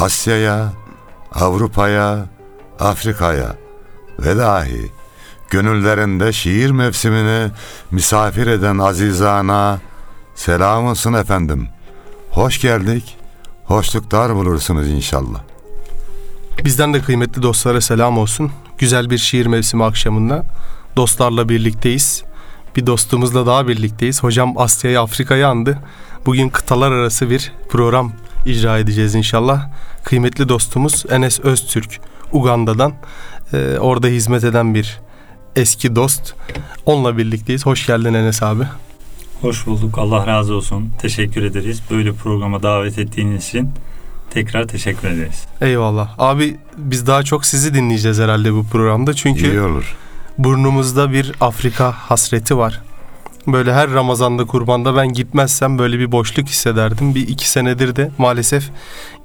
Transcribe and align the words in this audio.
Asya'ya, 0.00 0.72
Avrupa'ya, 1.32 2.26
Afrika'ya 2.78 3.56
ve 4.18 4.36
dahi 4.36 4.90
gönüllerinde 5.50 6.32
şiir 6.32 6.70
mevsimini 6.70 7.50
misafir 7.90 8.46
eden 8.46 8.78
azizana 8.78 9.80
selam 10.34 10.86
olsun 10.86 11.12
efendim. 11.12 11.68
Hoş 12.30 12.60
geldik, 12.60 13.16
hoşluklar 13.64 14.34
bulursunuz 14.34 14.88
inşallah. 14.88 15.40
Bizden 16.64 16.94
de 16.94 17.00
kıymetli 17.00 17.42
dostlara 17.42 17.80
selam 17.80 18.18
olsun. 18.18 18.52
Güzel 18.78 19.10
bir 19.10 19.18
şiir 19.18 19.46
mevsimi 19.46 19.84
akşamında 19.84 20.44
dostlarla 20.96 21.48
birlikteyiz. 21.48 22.24
Bir 22.76 22.86
dostumuzla 22.86 23.46
daha 23.46 23.68
birlikteyiz. 23.68 24.22
Hocam 24.22 24.58
Asya'yı 24.58 25.00
Afrika'yı 25.00 25.48
andı. 25.48 25.78
Bugün 26.26 26.48
kıtalar 26.48 26.92
arası 26.92 27.30
bir 27.30 27.52
program 27.68 28.12
icra 28.46 28.78
edeceğiz 28.78 29.14
inşallah. 29.14 29.68
Kıymetli 30.04 30.48
dostumuz 30.48 31.04
Enes 31.10 31.40
Öztürk 31.40 32.00
Uganda'dan 32.32 32.92
e, 33.52 33.78
orada 33.78 34.06
hizmet 34.06 34.44
eden 34.44 34.74
bir 34.74 35.00
eski 35.56 35.96
dost. 35.96 36.34
Onunla 36.86 37.18
birlikteyiz. 37.18 37.66
Hoş 37.66 37.86
geldin 37.86 38.14
Enes 38.14 38.42
abi. 38.42 38.62
Hoş 39.40 39.66
bulduk. 39.66 39.98
Allah 39.98 40.26
razı 40.26 40.54
olsun. 40.54 40.90
Teşekkür 41.02 41.42
ederiz. 41.44 41.82
Böyle 41.90 42.12
programa 42.12 42.62
davet 42.62 42.98
ettiğiniz 42.98 43.48
için 43.48 43.70
tekrar 44.30 44.68
teşekkür 44.68 45.08
ederiz. 45.08 45.44
Eyvallah. 45.60 46.14
Abi 46.18 46.56
biz 46.76 47.06
daha 47.06 47.22
çok 47.22 47.46
sizi 47.46 47.74
dinleyeceğiz 47.74 48.18
herhalde 48.18 48.52
bu 48.54 48.66
programda. 48.66 49.14
Çünkü 49.14 49.50
İyi 49.50 49.60
olur. 49.60 49.96
burnumuzda 50.38 51.12
bir 51.12 51.32
Afrika 51.40 51.92
hasreti 51.92 52.56
var. 52.56 52.80
Böyle 53.46 53.74
her 53.74 53.90
Ramazan'da 53.90 54.44
kurbanda 54.44 54.96
ben 54.96 55.12
gitmezsem 55.12 55.78
böyle 55.78 55.98
bir 55.98 56.12
boşluk 56.12 56.48
hissederdim. 56.48 57.14
Bir 57.14 57.28
iki 57.28 57.50
senedir 57.50 57.96
de 57.96 58.10
maalesef 58.18 58.70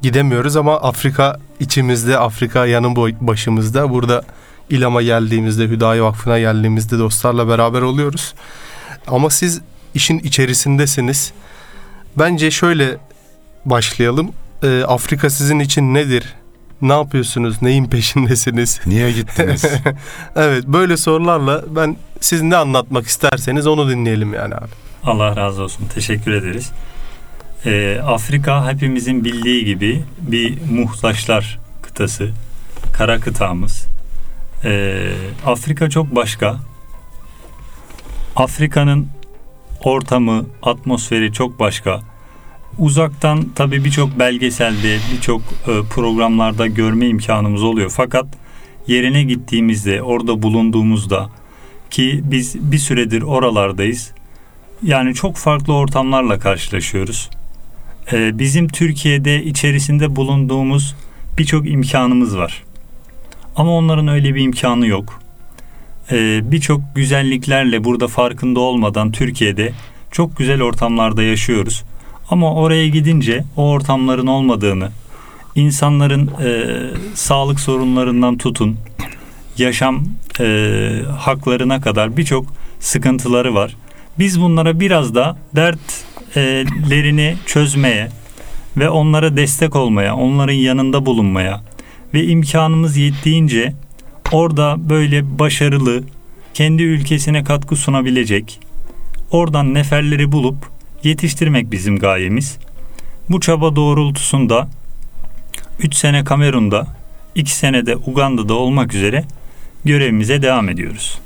gidemiyoruz 0.01 0.55
ama 0.55 0.75
Afrika 0.75 1.39
içimizde, 1.59 2.17
Afrika 2.17 2.65
yanın 2.65 2.95
başımızda. 3.21 3.89
Burada 3.89 4.23
İlam'a 4.69 5.01
geldiğimizde, 5.01 5.63
Hüdayi 5.63 6.03
Vakfı'na 6.03 6.39
geldiğimizde 6.39 6.99
dostlarla 6.99 7.47
beraber 7.47 7.81
oluyoruz. 7.81 8.33
Ama 9.07 9.29
siz 9.29 9.61
işin 9.93 10.19
içerisindesiniz. 10.19 11.33
Bence 12.17 12.51
şöyle 12.51 12.97
başlayalım. 13.65 14.31
Ee, 14.63 14.83
Afrika 14.83 15.29
sizin 15.29 15.59
için 15.59 15.93
nedir? 15.93 16.33
Ne 16.81 16.93
yapıyorsunuz? 16.93 17.61
Neyin 17.61 17.85
peşindesiniz? 17.85 18.79
Niye 18.85 19.11
gittiniz? 19.11 19.65
evet 20.35 20.67
böyle 20.67 20.97
sorularla 20.97 21.63
ben 21.75 21.97
siz 22.19 22.41
ne 22.41 22.55
anlatmak 22.55 23.07
isterseniz 23.07 23.67
onu 23.67 23.89
dinleyelim 23.89 24.33
yani 24.33 24.55
abi. 24.55 24.69
Allah 25.03 25.35
razı 25.35 25.63
olsun. 25.63 25.85
Teşekkür 25.93 26.31
ederiz. 26.31 26.71
Ee, 27.65 27.99
Afrika 28.05 28.71
hepimizin 28.71 29.25
bildiği 29.25 29.65
gibi 29.65 30.03
bir 30.21 30.57
muhtaçlar 30.71 31.59
kıtası. 31.81 32.31
Kara 32.93 33.19
kıtamız. 33.19 33.85
Ee, 34.63 35.11
Afrika 35.45 35.89
çok 35.89 36.15
başka. 36.15 36.55
Afrika'nın 38.35 39.07
ortamı, 39.83 40.45
atmosferi 40.63 41.33
çok 41.33 41.59
başka. 41.59 42.01
Uzaktan 42.79 43.45
tabii 43.55 43.85
birçok 43.85 44.19
belgeselde, 44.19 44.97
birçok 45.13 45.41
e, 45.41 45.71
programlarda 45.89 46.67
görme 46.67 47.07
imkanımız 47.07 47.63
oluyor. 47.63 47.91
Fakat 47.95 48.25
yerine 48.87 49.23
gittiğimizde, 49.23 50.01
orada 50.01 50.41
bulunduğumuzda 50.41 51.29
ki 51.89 52.21
biz 52.23 52.71
bir 52.71 52.77
süredir 52.77 53.21
oralardayız. 53.21 54.11
Yani 54.83 55.13
çok 55.13 55.35
farklı 55.35 55.73
ortamlarla 55.73 56.39
karşılaşıyoruz. 56.39 57.29
Ee, 58.13 58.39
bizim 58.39 58.67
Türkiye'de 58.67 59.43
içerisinde 59.43 60.15
bulunduğumuz 60.15 60.95
birçok 61.37 61.69
imkanımız 61.69 62.37
var. 62.37 62.63
Ama 63.55 63.71
onların 63.71 64.07
öyle 64.07 64.35
bir 64.35 64.41
imkanı 64.41 64.87
yok. 64.87 65.21
Ee, 66.11 66.51
birçok 66.51 66.81
güzelliklerle 66.95 67.83
burada 67.83 68.07
farkında 68.07 68.59
olmadan 68.59 69.11
Türkiye'de 69.11 69.73
çok 70.11 70.37
güzel 70.37 70.61
ortamlarda 70.61 71.23
yaşıyoruz. 71.23 71.83
Ama 72.29 72.53
oraya 72.53 72.87
gidince 72.87 73.43
o 73.57 73.69
ortamların 73.69 74.27
olmadığını, 74.27 74.89
insanların 75.55 76.31
e, 76.43 76.67
sağlık 77.13 77.59
sorunlarından 77.59 78.37
tutun, 78.37 78.77
yaşam 79.57 80.03
e, 80.39 81.01
haklarına 81.17 81.81
kadar 81.81 82.17
birçok 82.17 82.45
sıkıntıları 82.79 83.55
var. 83.55 83.75
Biz 84.19 84.41
bunlara 84.41 84.79
biraz 84.79 85.15
da 85.15 85.37
dertlerini 85.55 87.35
çözmeye 87.45 88.09
ve 88.77 88.89
onlara 88.89 89.37
destek 89.37 89.75
olmaya, 89.75 90.15
onların 90.15 90.53
yanında 90.53 91.05
bulunmaya 91.05 91.61
ve 92.13 92.23
imkanımız 92.23 92.97
yettiğince 92.97 93.73
orada 94.31 94.89
böyle 94.89 95.39
başarılı, 95.39 96.03
kendi 96.53 96.83
ülkesine 96.83 97.43
katkı 97.43 97.75
sunabilecek, 97.75 98.59
oradan 99.31 99.73
neferleri 99.73 100.31
bulup 100.31 100.74
yetiştirmek 101.05 101.71
bizim 101.71 101.99
gayemiz. 101.99 102.57
Bu 103.29 103.39
çaba 103.39 103.75
doğrultusunda 103.75 104.67
3 105.79 105.95
sene 105.95 106.23
Kamerun'da, 106.23 106.87
2 107.35 107.55
sene 107.55 107.85
de 107.85 107.95
Uganda'da 107.95 108.53
olmak 108.53 108.93
üzere 108.93 109.23
görevimize 109.85 110.41
devam 110.41 110.69
ediyoruz. 110.69 111.19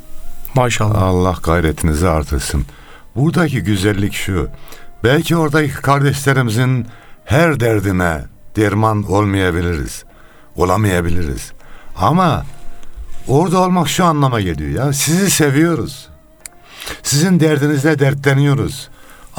Maşallah. 0.56 1.02
Allah 1.02 1.38
gayretinizi 1.44 2.10
artırsın. 2.10 2.66
Buradaki 3.16 3.62
güzellik 3.62 4.14
şu. 4.14 4.50
Belki 5.04 5.36
oradaki 5.36 5.74
kardeşlerimizin 5.74 6.88
her 7.26 7.60
derdine 7.60 8.22
derman 8.56 9.04
olmayabiliriz. 9.04 10.04
Olamayabiliriz. 10.56 11.52
Ama 11.96 12.46
orada 13.28 13.60
olmak 13.60 13.90
şu 13.90 14.06
anlama 14.06 14.42
geliyor 14.42 14.86
ya. 14.86 14.94
Sizi 14.94 15.32
seviyoruz. 15.32 16.10
Sizin 17.04 17.40
derdinizle 17.40 18.00
dertleniyoruz. 18.00 18.90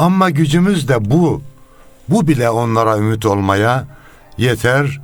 Ama 0.01 0.31
gücümüz 0.31 0.89
de 0.89 1.11
bu. 1.11 1.43
Bu 2.09 2.29
bile 2.29 2.51
onlara 2.51 2.99
ümit 2.99 3.27
olmaya 3.27 3.87
yeter. 4.39 5.01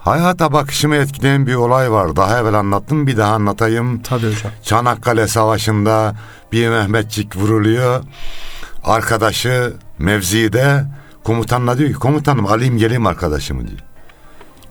hayata 0.00 0.52
bakışımı 0.52 0.96
etkileyen 0.96 1.46
bir 1.46 1.54
olay 1.54 1.92
var. 1.92 2.16
Daha 2.16 2.38
evvel 2.38 2.54
anlattım 2.54 3.06
bir 3.06 3.16
daha 3.16 3.34
anlatayım. 3.34 4.02
Tabii 4.02 4.26
hocam. 4.26 4.52
Çanakkale 4.62 5.28
Savaşı'nda 5.28 6.16
bir 6.52 6.68
Mehmetçik 6.68 7.36
vuruluyor. 7.36 8.04
Arkadaşı 8.84 9.72
mevzide 9.98 10.84
komutanla 11.24 11.78
diyor 11.78 11.90
ki 11.90 11.98
komutanım 11.98 12.46
alayım 12.46 12.78
geleyim 12.78 13.06
arkadaşımı 13.06 13.68
diyor. 13.68 13.80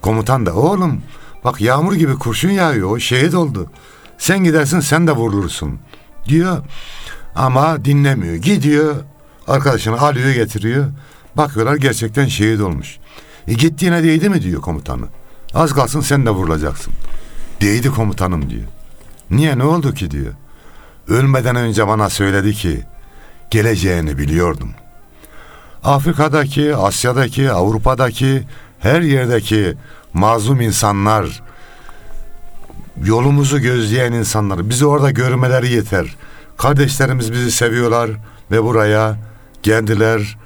Komutan 0.01 0.45
da 0.45 0.55
oğlum 0.55 1.01
bak 1.43 1.61
yağmur 1.61 1.93
gibi 1.93 2.15
kurşun 2.15 2.49
yağıyor 2.49 2.91
o 2.91 2.99
şehit 2.99 3.35
oldu. 3.35 3.69
Sen 4.17 4.43
gidersin 4.43 4.79
sen 4.79 5.07
de 5.07 5.11
vurulursun 5.11 5.79
diyor. 6.25 6.57
Ama 7.35 7.85
dinlemiyor. 7.85 8.35
Gidiyor 8.35 8.95
arkadaşını 9.47 10.01
alıyor 10.01 10.31
getiriyor. 10.31 10.85
Bakıyorlar 11.35 11.75
gerçekten 11.75 12.25
şehit 12.25 12.61
olmuş. 12.61 12.97
E 13.47 13.53
gittiğine 13.53 14.03
değdi 14.03 14.29
mi 14.29 14.41
diyor 14.41 14.61
komutanı. 14.61 15.05
Az 15.53 15.73
kalsın 15.73 16.01
sen 16.01 16.25
de 16.25 16.29
vurulacaksın. 16.29 16.93
Değdi 17.61 17.89
komutanım 17.89 18.49
diyor. 18.49 18.63
Niye 19.31 19.57
ne 19.57 19.63
oldu 19.63 19.93
ki 19.93 20.11
diyor. 20.11 20.33
Ölmeden 21.07 21.55
önce 21.55 21.87
bana 21.87 22.09
söyledi 22.09 22.53
ki 22.53 22.83
geleceğini 23.51 24.17
biliyordum. 24.17 24.69
Afrika'daki, 25.83 26.75
Asya'daki, 26.75 27.51
Avrupa'daki 27.51 28.43
her 28.79 29.01
yerdeki 29.01 29.73
mazlum 30.13 30.61
insanlar 30.61 31.43
yolumuzu 33.03 33.59
gözleyen 33.59 34.11
insanlar 34.13 34.69
bizi 34.69 34.85
orada 34.85 35.11
görmeleri 35.11 35.71
yeter. 35.71 36.15
Kardeşlerimiz 36.57 37.31
bizi 37.31 37.51
seviyorlar 37.51 38.11
ve 38.51 38.63
buraya 38.63 39.17
geldiler. 39.63 40.37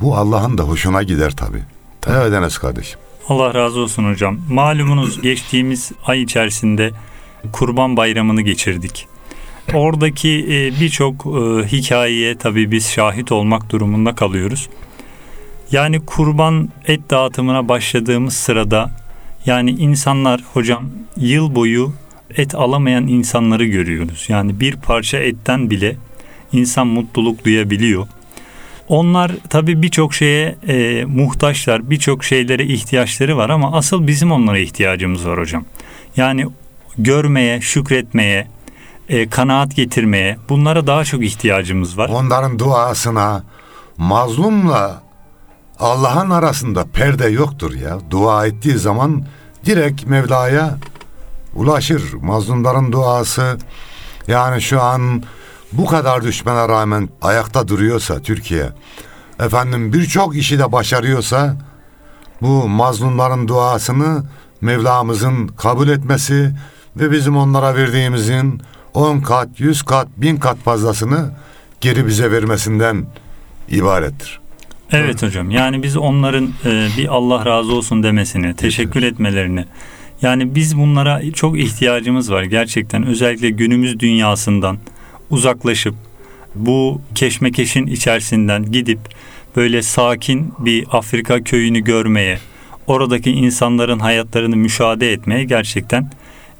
Bu 0.00 0.16
Allah'ın 0.16 0.58
da 0.58 0.62
hoşuna 0.62 1.02
gider 1.02 1.36
tabii. 1.36 1.62
Evet 2.06 2.32
Enes 2.32 2.58
kardeşim. 2.58 3.00
Allah 3.28 3.54
razı 3.54 3.80
olsun 3.80 4.10
hocam. 4.10 4.38
Malumunuz 4.50 5.22
geçtiğimiz 5.22 5.92
ay 6.06 6.22
içerisinde 6.22 6.90
Kurban 7.52 7.96
Bayramı'nı 7.96 8.42
geçirdik. 8.42 9.06
Oradaki 9.74 10.28
e, 10.28 10.80
birçok 10.80 11.26
e, 11.26 11.66
hikayeye 11.66 12.36
tabii 12.36 12.70
biz 12.70 12.90
şahit 12.90 13.32
olmak 13.32 13.70
durumunda 13.70 14.14
kalıyoruz. 14.14 14.68
Yani 15.72 16.00
kurban 16.06 16.68
et 16.86 17.00
dağıtımına 17.10 17.68
başladığımız 17.68 18.34
sırada 18.34 18.90
yani 19.46 19.70
insanlar 19.70 20.44
hocam 20.52 20.84
yıl 21.16 21.54
boyu 21.54 21.92
et 22.36 22.54
alamayan 22.54 23.06
insanları 23.06 23.64
görüyoruz. 23.64 24.26
Yani 24.28 24.60
bir 24.60 24.76
parça 24.76 25.18
etten 25.18 25.70
bile 25.70 25.96
insan 26.52 26.86
mutluluk 26.86 27.44
duyabiliyor. 27.44 28.06
Onlar 28.88 29.32
tabii 29.48 29.82
birçok 29.82 30.14
şeye 30.14 30.56
e, 30.68 31.04
muhtaçlar, 31.04 31.90
birçok 31.90 32.24
şeylere 32.24 32.64
ihtiyaçları 32.64 33.36
var 33.36 33.50
ama 33.50 33.76
asıl 33.76 34.06
bizim 34.06 34.32
onlara 34.32 34.58
ihtiyacımız 34.58 35.26
var 35.26 35.38
hocam. 35.38 35.64
Yani 36.16 36.46
görmeye, 36.98 37.60
şükretmeye, 37.60 38.46
e, 39.08 39.28
kanaat 39.28 39.76
getirmeye 39.76 40.36
bunlara 40.48 40.86
daha 40.86 41.04
çok 41.04 41.24
ihtiyacımız 41.24 41.98
var. 41.98 42.08
Onların 42.08 42.58
duasına 42.58 43.44
mazlumla 43.96 45.02
Allah'ın 45.80 46.30
arasında 46.30 46.84
perde 46.84 47.28
yoktur 47.28 47.74
ya. 47.74 47.98
Dua 48.10 48.46
ettiği 48.46 48.74
zaman 48.74 49.24
direkt 49.66 50.06
Mevla'ya 50.06 50.78
ulaşır. 51.54 52.12
Mazlumların 52.12 52.92
duası 52.92 53.58
yani 54.28 54.62
şu 54.62 54.82
an 54.82 55.22
bu 55.72 55.86
kadar 55.86 56.22
düşmana 56.24 56.68
rağmen 56.68 57.08
ayakta 57.22 57.68
duruyorsa 57.68 58.22
Türkiye 58.22 58.68
efendim 59.40 59.92
birçok 59.92 60.36
işi 60.36 60.58
de 60.58 60.72
başarıyorsa 60.72 61.56
bu 62.42 62.68
mazlumların 62.68 63.48
duasını 63.48 64.24
Mevlamızın 64.60 65.48
kabul 65.48 65.88
etmesi 65.88 66.52
ve 66.96 67.10
bizim 67.10 67.36
onlara 67.36 67.76
verdiğimizin 67.76 68.62
10 68.94 69.20
kat, 69.20 69.48
100 69.58 69.82
kat, 69.82 70.08
1000 70.16 70.36
kat 70.36 70.58
fazlasını 70.58 71.30
geri 71.80 72.06
bize 72.06 72.32
vermesinden 72.32 73.06
ibarettir. 73.68 74.40
Evet 74.92 75.22
hocam 75.22 75.50
yani 75.50 75.82
biz 75.82 75.96
onların 75.96 76.50
e, 76.64 76.88
bir 76.98 77.08
Allah 77.08 77.46
razı 77.46 77.72
olsun 77.74 78.02
demesini, 78.02 78.56
teşekkür 78.56 79.02
etmelerini 79.02 79.64
yani 80.22 80.54
biz 80.54 80.78
bunlara 80.78 81.32
çok 81.32 81.58
ihtiyacımız 81.58 82.32
var 82.32 82.42
gerçekten 82.42 83.06
özellikle 83.06 83.50
günümüz 83.50 84.00
dünyasından 84.00 84.78
uzaklaşıp 85.30 85.94
bu 86.54 87.00
keşmekeşin 87.14 87.86
içerisinden 87.86 88.72
gidip 88.72 88.98
böyle 89.56 89.82
sakin 89.82 90.52
bir 90.58 90.86
Afrika 90.90 91.44
köyünü 91.44 91.80
görmeye, 91.80 92.38
oradaki 92.86 93.30
insanların 93.30 93.98
hayatlarını 93.98 94.56
müşahede 94.56 95.12
etmeye 95.12 95.44
gerçekten 95.44 96.10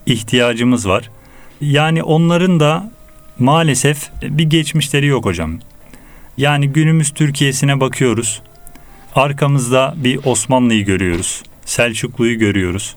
ihtiyacımız 0.06 0.88
var. 0.88 1.10
Yani 1.60 2.02
onların 2.02 2.60
da 2.60 2.92
maalesef 3.38 4.10
bir 4.22 4.44
geçmişleri 4.44 5.06
yok 5.06 5.24
hocam. 5.24 5.58
Yani 6.36 6.68
günümüz 6.68 7.10
Türkiye'sine 7.10 7.80
bakıyoruz. 7.80 8.42
Arkamızda 9.14 9.94
bir 9.96 10.20
Osmanlı'yı 10.24 10.84
görüyoruz. 10.84 11.42
Selçuklu'yu 11.64 12.38
görüyoruz. 12.38 12.96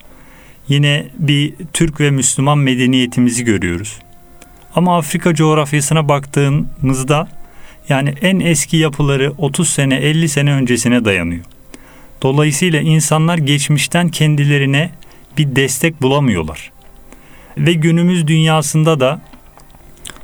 Yine 0.67 1.07
bir 1.19 1.53
Türk 1.73 1.99
ve 1.99 2.11
Müslüman 2.11 2.57
medeniyetimizi 2.57 3.43
görüyoruz. 3.43 3.99
Ama 4.75 4.97
Afrika 4.97 5.35
coğrafyasına 5.35 6.09
baktığımızda 6.09 7.27
yani 7.89 8.13
en 8.21 8.39
eski 8.39 8.77
yapıları 8.77 9.33
30 9.37 9.69
sene 9.69 9.95
50 9.95 10.29
sene 10.29 10.53
öncesine 10.53 11.05
dayanıyor. 11.05 11.43
Dolayısıyla 12.21 12.81
insanlar 12.81 13.37
geçmişten 13.37 14.09
kendilerine 14.09 14.91
bir 15.37 15.55
destek 15.55 16.01
bulamıyorlar. 16.01 16.71
Ve 17.57 17.73
günümüz 17.73 18.27
dünyasında 18.27 18.99
da 18.99 19.21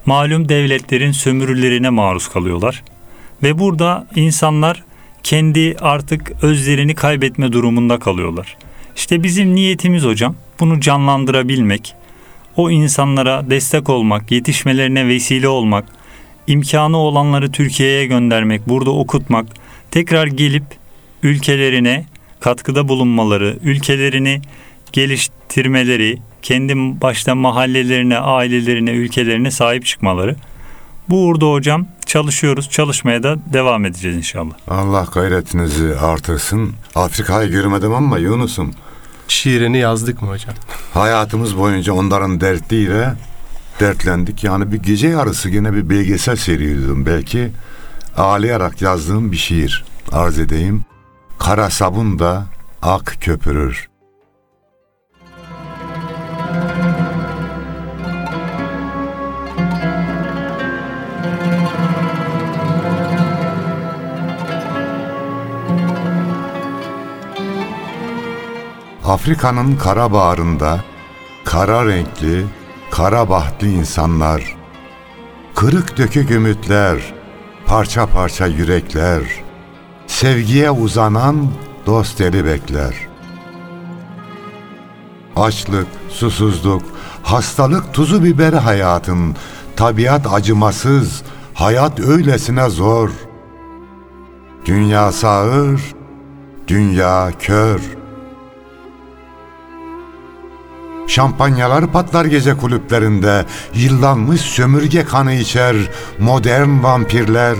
malum 0.05 0.49
devletlerin 0.49 1.11
sömürülerine 1.11 1.89
maruz 1.89 2.27
kalıyorlar. 2.27 2.83
Ve 3.43 3.59
burada 3.59 4.07
insanlar 4.15 4.83
kendi 5.23 5.75
artık 5.81 6.31
özlerini 6.43 6.95
kaybetme 6.95 7.51
durumunda 7.51 7.99
kalıyorlar. 7.99 8.57
İşte 8.95 9.23
bizim 9.23 9.55
niyetimiz 9.55 10.03
hocam 10.03 10.35
bunu 10.59 10.81
canlandırabilmek, 10.81 11.95
o 12.59 12.69
insanlara 12.71 13.49
destek 13.49 13.89
olmak, 13.89 14.31
yetişmelerine 14.31 15.07
vesile 15.07 15.47
olmak, 15.47 15.85
imkanı 16.47 16.97
olanları 16.97 17.51
Türkiye'ye 17.51 18.05
göndermek, 18.05 18.67
burada 18.67 18.91
okutmak, 18.91 19.45
tekrar 19.91 20.27
gelip 20.27 20.63
ülkelerine 21.23 22.05
katkıda 22.39 22.87
bulunmaları, 22.87 23.57
ülkelerini 23.63 24.41
geliştirmeleri, 24.91 26.17
kendi 26.41 27.01
başta 27.01 27.35
mahallelerine, 27.35 28.17
ailelerine, 28.17 28.91
ülkelerine 28.91 29.51
sahip 29.51 29.85
çıkmaları. 29.85 30.35
Bu 31.09 31.25
uğurda 31.25 31.51
hocam 31.51 31.85
çalışıyoruz. 32.05 32.69
Çalışmaya 32.69 33.23
da 33.23 33.35
devam 33.53 33.85
edeceğiz 33.85 34.17
inşallah. 34.17 34.53
Allah 34.67 35.07
gayretinizi 35.13 35.95
artırsın. 35.95 36.73
Afrika'yı 36.95 37.49
görmedim 37.49 37.93
ama 37.93 38.17
Yunus'um. 38.17 38.73
Şiirini 39.31 39.77
yazdık 39.77 40.21
mı 40.21 40.29
hocam? 40.29 40.55
Hayatımız 40.93 41.57
boyunca 41.57 41.93
onların 41.93 42.41
dertliyle 42.41 43.13
dertlendik. 43.79 44.43
Yani 44.43 44.71
bir 44.71 44.77
gece 44.77 45.07
yarısı 45.07 45.49
yine 45.49 45.73
bir 45.73 45.89
belgesel 45.89 46.35
seyrediyordum. 46.35 47.05
Belki 47.05 47.51
ağlayarak 48.17 48.81
yazdığım 48.81 49.31
bir 49.31 49.37
şiir 49.37 49.85
arz 50.11 50.39
edeyim. 50.39 50.85
Kara 51.39 51.69
sabun 51.69 52.19
da 52.19 52.45
ak 52.81 53.15
köpürür. 53.21 53.88
Afrika'nın 69.09 69.75
kara 69.75 70.11
bağrında 70.11 70.83
kara 71.45 71.85
renkli, 71.85 72.45
kara 72.91 73.29
bahtlı 73.29 73.67
insanlar, 73.67 74.57
kırık 75.55 75.97
dökük 75.97 76.31
ümitler, 76.31 77.13
parça 77.65 78.05
parça 78.05 78.47
yürekler, 78.47 79.21
sevgiye 80.07 80.71
uzanan 80.71 81.47
dost 81.85 82.21
eli 82.21 82.45
bekler. 82.45 82.95
Açlık, 85.35 85.87
susuzluk, 86.09 86.83
hastalık 87.23 87.93
tuzu 87.93 88.23
biberi 88.23 88.57
hayatın, 88.57 89.35
tabiat 89.75 90.33
acımasız, 90.33 91.21
hayat 91.53 91.99
öylesine 91.99 92.69
zor. 92.69 93.09
Dünya 94.65 95.11
sağır, 95.11 95.81
dünya 96.67 97.31
kör.'' 97.39 97.98
Şampanyalar 101.19 101.91
patlar 101.91 102.25
gece 102.25 102.57
kulüplerinde, 102.57 103.45
yıllanmış 103.73 104.41
sömürge 104.41 105.05
kanı 105.05 105.33
içer, 105.33 105.75
modern 106.19 106.83
vampirler, 106.83 107.55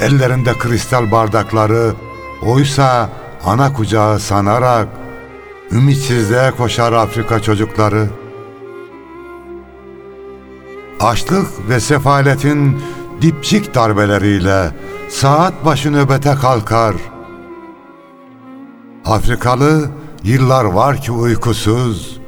ellerinde 0.00 0.58
kristal 0.58 1.10
bardakları, 1.10 1.92
oysa 2.42 3.10
ana 3.44 3.72
kucağı 3.72 4.18
sanarak, 4.20 4.88
Ümitsizliğe 5.72 6.50
koşar 6.50 6.92
Afrika 6.92 7.42
çocukları. 7.42 8.08
Açlık 11.00 11.68
ve 11.68 11.80
sefaletin 11.80 12.82
dipçik 13.22 13.74
darbeleriyle 13.74 14.70
saat 15.08 15.64
başı 15.64 15.92
nöbete 15.92 16.34
kalkar. 16.34 16.94
Afrikalı 19.04 19.90
yıllar 20.24 20.64
var 20.64 21.00
ki 21.02 21.12
uykusuz, 21.12 22.19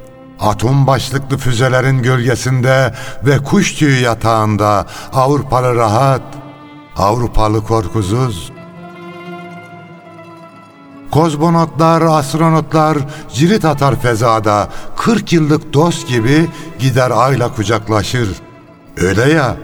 atom 0.43 0.87
başlıklı 0.87 1.37
füzelerin 1.37 2.03
gölgesinde 2.03 2.93
ve 3.23 3.37
kuş 3.37 3.73
tüyü 3.73 3.99
yatağında 3.99 4.85
Avrupalı 5.13 5.75
rahat, 5.75 6.21
Avrupalı 6.97 7.63
korkusuz. 7.63 8.51
Kozmonotlar, 11.11 12.01
astronotlar 12.01 12.97
cirit 13.33 13.65
atar 13.65 14.01
fezada, 14.01 14.69
40 14.97 15.33
yıllık 15.33 15.73
dost 15.73 16.07
gibi 16.07 16.49
gider 16.79 17.11
ayla 17.11 17.55
kucaklaşır. 17.55 18.29
Öyle 18.97 19.33
ya, 19.33 19.55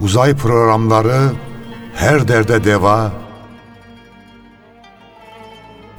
uzay 0.00 0.36
programları 0.36 1.32
her 1.94 2.28
derde 2.28 2.64
deva. 2.64 3.12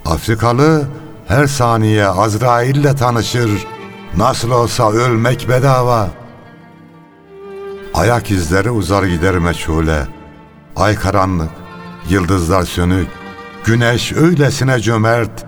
Afrikalı 0.05 0.88
her 1.27 1.47
saniye 1.47 2.07
Azrail'le 2.07 2.95
tanışır. 2.95 3.51
Nasıl 4.17 4.51
olsa 4.51 4.91
ölmek 4.91 5.49
bedava. 5.49 6.09
Ayak 7.93 8.31
izleri 8.31 8.71
uzar 8.71 9.03
gider 9.03 9.37
meçhule. 9.37 10.07
Ay 10.75 10.95
karanlık, 10.95 11.49
yıldızlar 12.09 12.63
sönük. 12.63 13.07
Güneş 13.65 14.13
öylesine 14.13 14.79
cömert. 14.79 15.45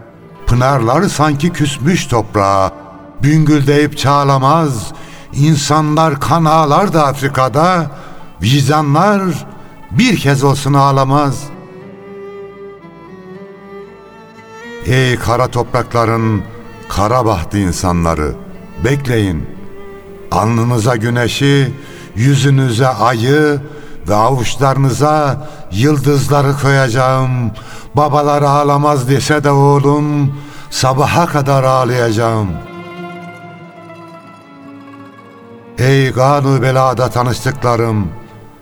Pınarlar 0.48 1.03
sanki 1.03 1.50
küsmüş 1.50 2.08
toprağa. 2.08 2.72
Büngüldeyip 3.24 3.98
çağlamaz. 3.98 4.93
İnsanlar 5.34 6.20
kan 6.20 6.46
ağlar 6.46 6.93
da 6.93 7.08
Afrika'da. 7.08 7.91
Vicdanlar 8.41 9.22
bir 9.91 10.17
kez 10.17 10.43
olsun 10.43 10.74
ağlamaz. 10.74 11.43
Ey 14.86 15.15
kara 15.15 15.48
toprakların 15.48 16.43
kara 16.89 17.25
bahtı 17.25 17.58
insanları 17.58 18.43
bekleyin. 18.84 19.46
Alnınıza 20.32 20.96
güneşi, 20.96 21.74
yüzünüze 22.16 22.88
ayı 22.88 23.62
ve 24.10 24.16
avuçlarınıza 24.16 25.48
yıldızları 25.72 26.54
koyacağım. 26.62 27.52
Babalar 27.96 28.42
ağlamaz 28.42 29.10
dese 29.10 29.44
de 29.44 29.52
oğlum 29.52 30.38
sabaha 30.70 31.25
kadar 31.25 31.63
ağlayacağım. 31.63 32.50
Ey 35.78 36.12
ganu 36.12 36.62
belada 36.62 37.10
tanıştıklarım 37.10 38.08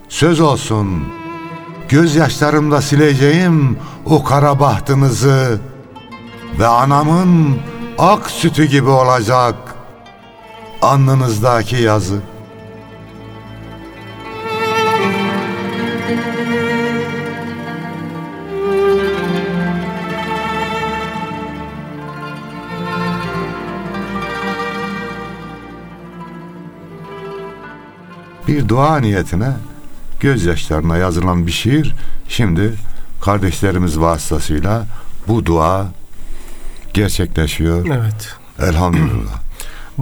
söz 0.09 0.39
olsun. 0.39 1.03
Gözyaşlarımla 1.89 2.81
sileceğim 2.81 3.77
o 4.05 4.23
kara 4.23 4.59
bahtınızı 4.59 5.59
ve 6.59 6.67
anamın 6.67 7.57
ak 7.97 8.29
sütü 8.31 8.65
gibi 8.65 8.89
olacak 8.89 9.55
alnınızdaki 10.81 11.75
yazı. 11.75 12.19
Bir 28.47 28.69
dua 28.69 28.99
niyetine 28.99 29.51
gözyaşlarına 30.19 30.97
yazılan 30.97 31.47
bir 31.47 31.51
şiir 31.51 31.95
şimdi 32.27 32.73
kardeşlerimiz 33.21 33.99
vasıtasıyla 33.99 34.85
bu 35.27 35.45
dua 35.45 35.87
gerçekleşiyor. 36.93 37.85
Evet. 37.85 38.35
Elhamdülillah. 38.59 39.50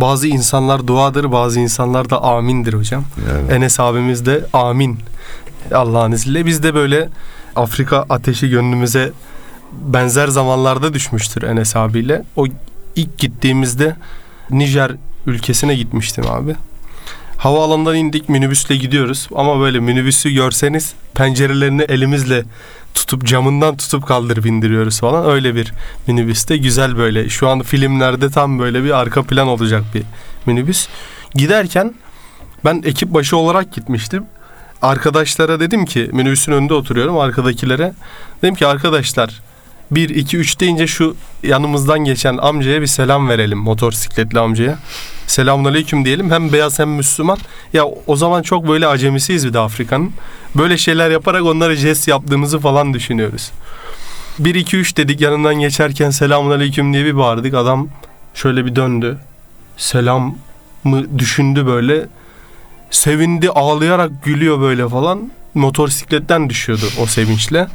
Bazı 0.02 0.28
insanlar 0.28 0.88
duadır, 0.88 1.32
bazı 1.32 1.60
insanlar 1.60 2.10
da 2.10 2.24
amindir 2.24 2.74
hocam. 2.74 3.04
Evet. 3.32 3.52
Enes 3.52 3.80
abimiz 3.80 4.26
de 4.26 4.46
amin. 4.54 5.00
Allah'ın 5.74 6.12
izniyle 6.12 6.46
biz 6.46 6.64
de 6.64 6.74
böyle 6.76 7.10
Afrika 7.56 8.06
ateşi 8.10 8.50
gönlümüze 8.50 9.12
benzer 9.72 10.28
zamanlarda 10.28 10.94
düşmüştür 10.94 11.44
Enes 11.44 11.76
abiyle. 11.76 12.24
O 12.36 12.46
ilk 12.96 13.18
gittiğimizde 13.18 13.96
Nijer 14.50 14.92
ülkesine 15.26 15.76
gitmiştim 15.76 16.24
abi. 16.30 16.56
Havaalanından 17.40 17.96
indik 17.96 18.30
minibüsle 18.30 18.76
gidiyoruz 18.76 19.28
ama 19.36 19.60
böyle 19.60 19.80
minibüsü 19.80 20.30
görseniz 20.30 20.94
pencerelerini 21.14 21.82
elimizle 21.82 22.44
tutup 22.94 23.26
camından 23.26 23.78
tutup 23.78 24.08
kaldırıp 24.08 24.46
indiriyoruz 24.46 25.00
falan 25.00 25.30
öyle 25.30 25.56
bir 25.56 25.74
minibüste 26.08 26.58
güzel 26.58 26.98
böyle 26.98 27.30
şu 27.30 27.50
an 27.50 27.62
filmlerde 27.62 28.30
tam 28.30 28.60
böyle 28.60 28.84
bir 28.84 28.92
arka 28.92 29.24
plan 29.24 29.48
olacak 29.48 29.84
bir 29.94 30.04
minibüs. 30.46 30.88
Giderken 31.34 31.96
ben 32.66 32.82
ekip 32.86 33.14
başı 33.14 33.38
olarak 33.38 33.74
gitmiştim. 33.74 34.26
Arkadaşlara 34.82 35.60
dedim 35.60 35.86
ki 35.86 36.10
minibüsün 36.14 36.52
önünde 36.52 36.74
oturuyorum 36.74 37.18
arkadakilere. 37.18 37.94
Dedim 38.42 38.56
ki 38.56 38.68
arkadaşlar 38.68 39.42
1 39.92 40.10
2 40.10 40.38
3 40.38 40.60
deyince 40.60 40.88
şu 40.88 41.16
yanımızdan 41.44 42.00
geçen 42.00 42.38
amcaya 42.38 42.82
bir 42.82 42.88
selam 42.88 43.30
verelim 43.30 43.58
motosikletli 43.58 44.40
amcaya. 44.40 44.80
Selamünaleyküm 45.28 46.06
diyelim. 46.06 46.32
Hem 46.32 46.54
beyaz 46.54 46.80
hem 46.80 46.90
Müslüman. 46.90 47.38
Ya 47.74 47.86
o 48.08 48.16
zaman 48.16 48.42
çok 48.42 48.68
böyle 48.68 48.88
acemisiyiz 48.88 49.48
bir 49.48 49.54
de 49.54 49.60
Afrika'nın. 49.60 50.12
Böyle 50.56 50.78
şeyler 50.78 51.12
yaparak 51.12 51.44
onlara 51.44 51.76
jest 51.76 52.08
yaptığımızı 52.08 52.60
falan 52.60 52.94
düşünüyoruz. 52.94 53.52
1 54.40 54.56
2 54.56 54.78
3 54.78 54.98
dedik 54.98 55.22
yanından 55.22 55.56
geçerken 55.56 56.10
selamünaleyküm 56.10 56.94
diye 56.94 57.06
bir 57.06 57.18
bağırdık. 57.18 57.54
Adam 57.54 57.88
şöyle 58.34 58.66
bir 58.66 58.76
döndü. 58.76 59.18
Selam 59.78 60.36
mı 60.84 61.20
düşündü 61.20 61.66
böyle. 61.66 62.08
Sevindi 62.92 63.50
ağlayarak 63.50 64.24
gülüyor 64.24 64.62
böyle 64.62 64.90
falan. 64.90 65.32
Motosikletten 65.54 66.50
düşüyordu 66.50 66.86
o 67.02 67.06
sevinçle. 67.06 67.68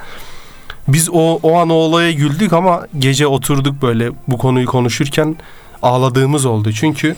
Biz 0.89 1.09
o, 1.13 1.39
o 1.43 1.59
an 1.59 1.71
o 1.71 1.75
olaya 1.75 2.13
güldük 2.13 2.53
ama 2.53 2.87
gece 2.99 3.27
oturduk 3.27 3.83
böyle 3.83 4.11
bu 4.29 4.39
konuyu 4.39 4.67
konuşurken 4.67 5.37
ağladığımız 5.83 6.47
oldu. 6.47 6.73
Çünkü 6.73 7.17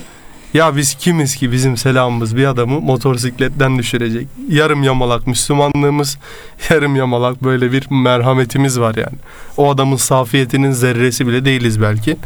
ya 0.54 0.76
biz 0.76 0.94
kimiz 0.94 1.36
ki 1.36 1.52
bizim 1.52 1.76
selamımız 1.76 2.36
bir 2.36 2.46
adamı 2.46 2.80
motosikletten 2.80 3.78
düşürecek. 3.78 4.28
Yarım 4.48 4.82
yamalak 4.82 5.26
Müslümanlığımız, 5.26 6.18
yarım 6.70 6.96
yamalak 6.96 7.44
böyle 7.44 7.72
bir 7.72 7.90
merhametimiz 7.90 8.80
var 8.80 8.94
yani. 8.94 9.16
O 9.56 9.70
adamın 9.70 9.96
safiyetinin 9.96 10.72
zerresi 10.72 11.26
bile 11.26 11.44
değiliz 11.44 11.82
belki. 11.82 12.16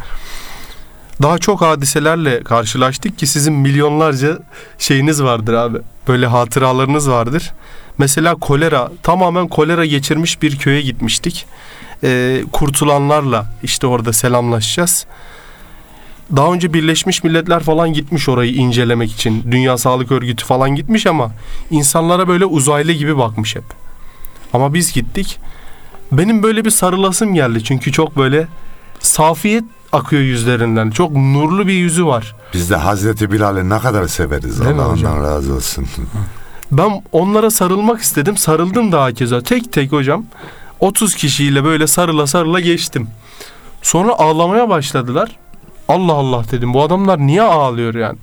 Daha 1.21 1.37
çok 1.37 1.61
hadiselerle 1.61 2.43
karşılaştık 2.43 3.19
ki 3.19 3.27
sizin 3.27 3.53
milyonlarca 3.53 4.39
şeyiniz 4.77 5.23
vardır 5.23 5.53
abi. 5.53 5.77
Böyle 6.07 6.27
hatıralarınız 6.27 7.09
vardır. 7.09 7.51
Mesela 8.01 8.35
kolera, 8.35 8.91
tamamen 9.03 9.47
kolera 9.47 9.85
geçirmiş 9.85 10.41
bir 10.41 10.57
köye 10.57 10.81
gitmiştik. 10.81 11.45
Ee, 12.03 12.43
kurtulanlarla 12.51 13.45
işte 13.63 13.87
orada 13.87 14.13
selamlaşacağız. 14.13 15.05
Daha 16.35 16.53
önce 16.53 16.73
Birleşmiş 16.73 17.23
Milletler 17.23 17.63
falan 17.63 17.93
gitmiş 17.93 18.29
orayı 18.29 18.53
incelemek 18.53 19.11
için. 19.11 19.51
Dünya 19.51 19.77
Sağlık 19.77 20.11
Örgütü 20.11 20.45
falan 20.45 20.75
gitmiş 20.75 21.07
ama 21.07 21.31
insanlara 21.71 22.27
böyle 22.27 22.45
uzaylı 22.45 22.91
gibi 22.91 23.17
bakmış 23.17 23.55
hep. 23.55 23.63
Ama 24.53 24.73
biz 24.73 24.93
gittik. 24.93 25.39
Benim 26.11 26.43
böyle 26.43 26.65
bir 26.65 26.71
sarılasım 26.71 27.33
geldi 27.33 27.63
çünkü 27.63 27.91
çok 27.91 28.17
böyle 28.17 28.47
safiyet 28.99 29.63
akıyor 29.91 30.21
yüzlerinden. 30.21 30.91
Çok 30.91 31.11
nurlu 31.11 31.67
bir 31.67 31.73
yüzü 31.73 32.05
var. 32.05 32.35
Biz 32.53 32.69
de 32.69 32.75
Hazreti 32.75 33.31
Bilal'i 33.31 33.69
ne 33.69 33.79
kadar 33.79 34.07
severiz. 34.07 34.61
Değil 34.61 34.75
mi 34.75 34.81
Allah 34.81 34.91
hocam? 34.91 35.13
ondan 35.13 35.23
razı 35.23 35.53
olsun. 35.53 35.87
Ben 36.71 37.03
onlara 37.11 37.49
sarılmak 37.51 38.01
istedim. 38.01 38.37
Sarıldım 38.37 38.91
daha 38.91 39.11
keza. 39.11 39.41
Tek 39.41 39.73
tek 39.73 39.91
hocam. 39.91 40.25
30 40.79 41.15
kişiyle 41.15 41.63
böyle 41.63 41.87
sarıla 41.87 42.27
sarıla 42.27 42.59
geçtim. 42.59 43.07
Sonra 43.81 44.13
ağlamaya 44.13 44.69
başladılar. 44.69 45.35
Allah 45.87 46.13
Allah 46.13 46.43
dedim. 46.51 46.73
Bu 46.73 46.83
adamlar 46.83 47.19
niye 47.19 47.41
ağlıyor 47.41 47.95
yani? 47.95 48.17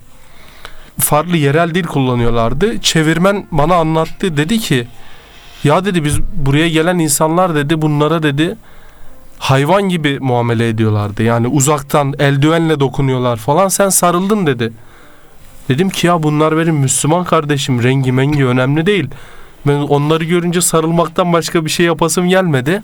Farklı 0.99 1.37
yerel 1.37 1.75
dil 1.75 1.85
kullanıyorlardı. 1.85 2.81
Çevirmen 2.81 3.47
bana 3.51 3.75
anlattı. 3.75 4.37
Dedi 4.37 4.59
ki 4.59 4.87
ya 5.65 5.85
dedi 5.85 6.05
biz 6.05 6.21
buraya 6.21 6.69
gelen 6.69 6.99
insanlar 6.99 7.55
dedi 7.55 7.83
bunlara 7.83 8.23
dedi 8.23 8.57
hayvan 9.39 9.83
gibi 9.83 10.19
muamele 10.21 10.69
ediyorlardı. 10.69 11.23
Yani 11.23 11.49
uzaktan 11.49 12.15
eldivenle 12.19 12.81
dokunuyorlar 12.81 13.37
falan. 13.37 13.69
Sen 13.69 13.89
sarıldın 13.89 14.47
dedi. 14.47 14.73
Dedim 15.69 15.91
ki 15.91 16.07
ya 16.07 16.23
bunlar 16.23 16.57
benim 16.57 16.77
Müslüman 16.77 17.25
kardeşim 17.25 17.83
rengi 17.83 18.13
mengi 18.13 18.47
önemli 18.47 18.87
değil. 18.87 19.09
Ben 19.67 19.73
onları 19.73 20.25
görünce 20.25 20.61
sarılmaktan 20.61 21.33
başka 21.33 21.65
bir 21.65 21.71
şey 21.71 21.87
yapasım 21.87 22.29
gelmedi. 22.29 22.83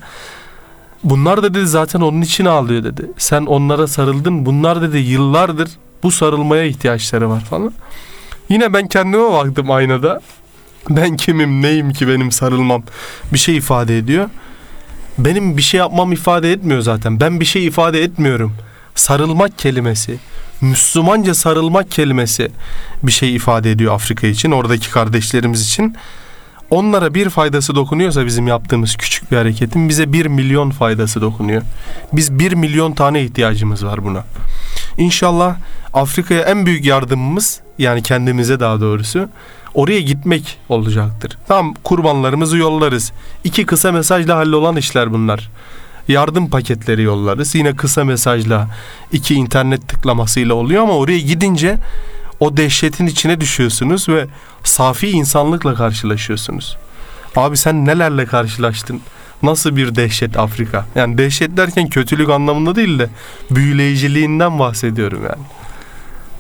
Bunlar 1.05 1.43
da 1.43 1.55
dedi 1.55 1.67
zaten 1.67 2.01
onun 2.01 2.21
için 2.21 2.45
ağlıyor 2.45 2.85
dedi. 2.85 3.11
Sen 3.19 3.47
onlara 3.47 3.87
sarıldın. 3.87 4.47
Bunlar 4.47 4.83
dedi 4.83 4.99
yıllardır 4.99 5.71
bu 6.03 6.11
sarılmaya 6.11 6.65
ihtiyaçları 6.65 7.31
var 7.31 7.41
falan. 7.41 7.73
Yine 8.49 8.73
ben 8.73 8.89
kendime 8.89 9.33
baktım 9.33 9.71
aynada. 9.71 10.21
Ben 10.91 11.17
kimim 11.17 11.63
neyim 11.63 11.93
ki 11.93 12.09
benim 12.09 12.33
sarılmam 12.33 12.83
bir 13.33 13.39
şey 13.39 13.57
ifade 13.57 13.99
ediyor. 13.99 14.31
Benim 15.19 15.57
bir 15.57 15.63
şey 15.63 15.79
yapmam 15.79 16.13
ifade 16.13 16.53
etmiyor 16.53 16.81
zaten. 16.81 17.21
Ben 17.21 17.41
bir 17.41 17.45
şey 17.45 17.67
ifade 17.67 18.03
etmiyorum. 18.03 18.53
Sarılmak 18.95 19.59
kelimesi, 19.59 20.19
Müslümanca 20.61 21.35
sarılmak 21.35 21.91
kelimesi 21.91 22.51
bir 23.03 23.13
şey 23.13 23.35
ifade 23.35 23.71
ediyor 23.71 23.95
Afrika 23.95 24.27
için, 24.27 24.51
oradaki 24.51 24.91
kardeşlerimiz 24.91 25.63
için. 25.63 25.97
Onlara 26.71 27.15
bir 27.15 27.31
faydası 27.31 27.75
dokunuyorsa 27.75 28.27
bizim 28.27 28.47
yaptığımız 28.47 28.97
küçük 28.97 29.33
bir 29.33 29.37
hareketin 29.37 29.89
bize 29.89 30.13
bir 30.13 30.27
milyon 30.27 30.71
faydası 30.71 31.21
dokunuyor. 31.21 31.63
Biz 32.13 32.39
bir 32.39 32.53
milyon 32.53 32.93
tane 32.93 33.23
ihtiyacımız 33.23 33.87
var 33.87 34.05
buna. 34.05 34.25
İnşallah 34.99 35.57
Afrika'ya 35.93 36.41
en 36.41 36.67
büyük 36.67 36.85
yardımımız 36.85 37.61
yani 37.79 38.03
kendimize 38.03 38.61
daha 38.61 38.81
doğrusu 38.81 39.29
oraya 39.75 40.01
gitmek 40.01 40.59
olacaktır. 40.69 41.39
Tamam 41.49 41.75
kurbanlarımızı 41.85 42.57
yollarız. 42.57 43.13
İki 43.45 43.67
kısa 43.67 43.93
mesajla 43.93 44.37
hallolan 44.37 44.77
işler 44.77 45.13
bunlar. 45.13 45.51
Yardım 46.09 46.51
paketleri 46.51 47.03
yollarız. 47.03 47.55
Yine 47.55 47.77
kısa 47.77 48.05
mesajla 48.05 48.69
iki 49.13 49.35
internet 49.35 49.89
tıklamasıyla 49.89 50.55
oluyor 50.55 50.83
ama 50.83 50.93
oraya 50.93 51.21
gidince 51.21 51.79
o 52.41 52.57
dehşetin 52.57 53.07
içine 53.07 53.41
düşüyorsunuz 53.41 54.09
ve 54.09 54.27
safi 54.65 55.11
insanlıkla 55.11 55.75
karşılaşıyorsunuz. 55.75 56.77
Abi 57.37 57.57
sen 57.57 57.87
nelerle 57.87 58.27
karşılaştın? 58.27 59.01
Nasıl 59.43 59.77
bir 59.77 59.95
dehşet 59.95 60.37
Afrika? 60.37 60.87
Yani 60.95 61.19
dehşet 61.19 61.57
derken 61.57 61.89
kötülük 61.89 62.31
anlamında 62.31 62.77
değil 62.77 62.99
de 62.99 63.09
büyüleyiciliğinden 63.51 64.59
bahsediyorum 64.59 65.23
yani. 65.23 65.43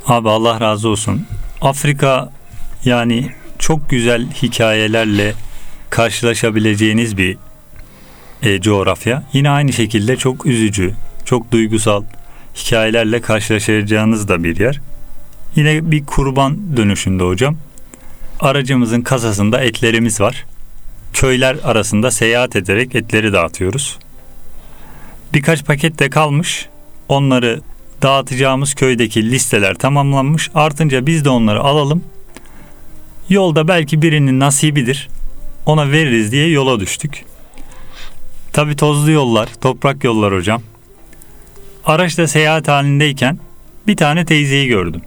Abi 0.06 0.30
Allah 0.30 0.60
razı 0.60 0.88
olsun. 0.88 1.26
Afrika 1.60 2.32
yani 2.84 3.32
çok 3.58 3.90
güzel 3.90 4.30
hikayelerle 4.42 5.34
karşılaşabileceğiniz 5.90 7.16
bir 7.16 7.36
e, 8.42 8.60
coğrafya. 8.60 9.22
Yine 9.32 9.50
aynı 9.50 9.72
şekilde 9.72 10.16
çok 10.16 10.46
üzücü, 10.46 10.94
çok 11.24 11.52
duygusal 11.52 12.02
hikayelerle 12.56 13.20
karşılaşacağınız 13.20 14.28
da 14.28 14.44
bir 14.44 14.60
yer. 14.60 14.80
Yine 15.56 15.90
bir 15.90 16.06
kurban 16.06 16.76
dönüşünde 16.76 17.24
hocam. 17.24 17.56
Aracımızın 18.40 19.00
kasasında 19.00 19.60
etlerimiz 19.60 20.20
var. 20.20 20.44
Köyler 21.12 21.56
arasında 21.64 22.10
seyahat 22.10 22.56
ederek 22.56 22.94
etleri 22.94 23.32
dağıtıyoruz. 23.32 23.98
Birkaç 25.34 25.64
paket 25.64 25.98
de 25.98 26.10
kalmış. 26.10 26.68
Onları 27.08 27.60
dağıtacağımız 28.02 28.74
köydeki 28.74 29.30
listeler 29.30 29.74
tamamlanmış. 29.74 30.50
Artınca 30.54 31.06
biz 31.06 31.24
de 31.24 31.28
onları 31.28 31.60
alalım. 31.60 32.04
Yolda 33.28 33.68
belki 33.68 34.02
birinin 34.02 34.40
nasibidir. 34.40 35.08
Ona 35.66 35.92
veririz 35.92 36.32
diye 36.32 36.48
yola 36.48 36.80
düştük. 36.80 37.24
Tabi 38.54 38.76
tozlu 38.76 39.10
yollar, 39.10 39.48
toprak 39.60 40.04
yollar 40.04 40.34
hocam. 40.34 40.62
Araçta 41.84 42.26
seyahat 42.26 42.68
halindeyken 42.68 43.38
bir 43.86 43.96
tane 43.96 44.24
teyzeyi 44.24 44.68
gördüm. 44.68 45.02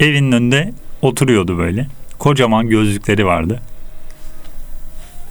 Evinin 0.00 0.32
önünde 0.32 0.72
oturuyordu 1.02 1.58
böyle. 1.58 1.86
Kocaman 2.18 2.68
gözlükleri 2.68 3.26
vardı. 3.26 3.60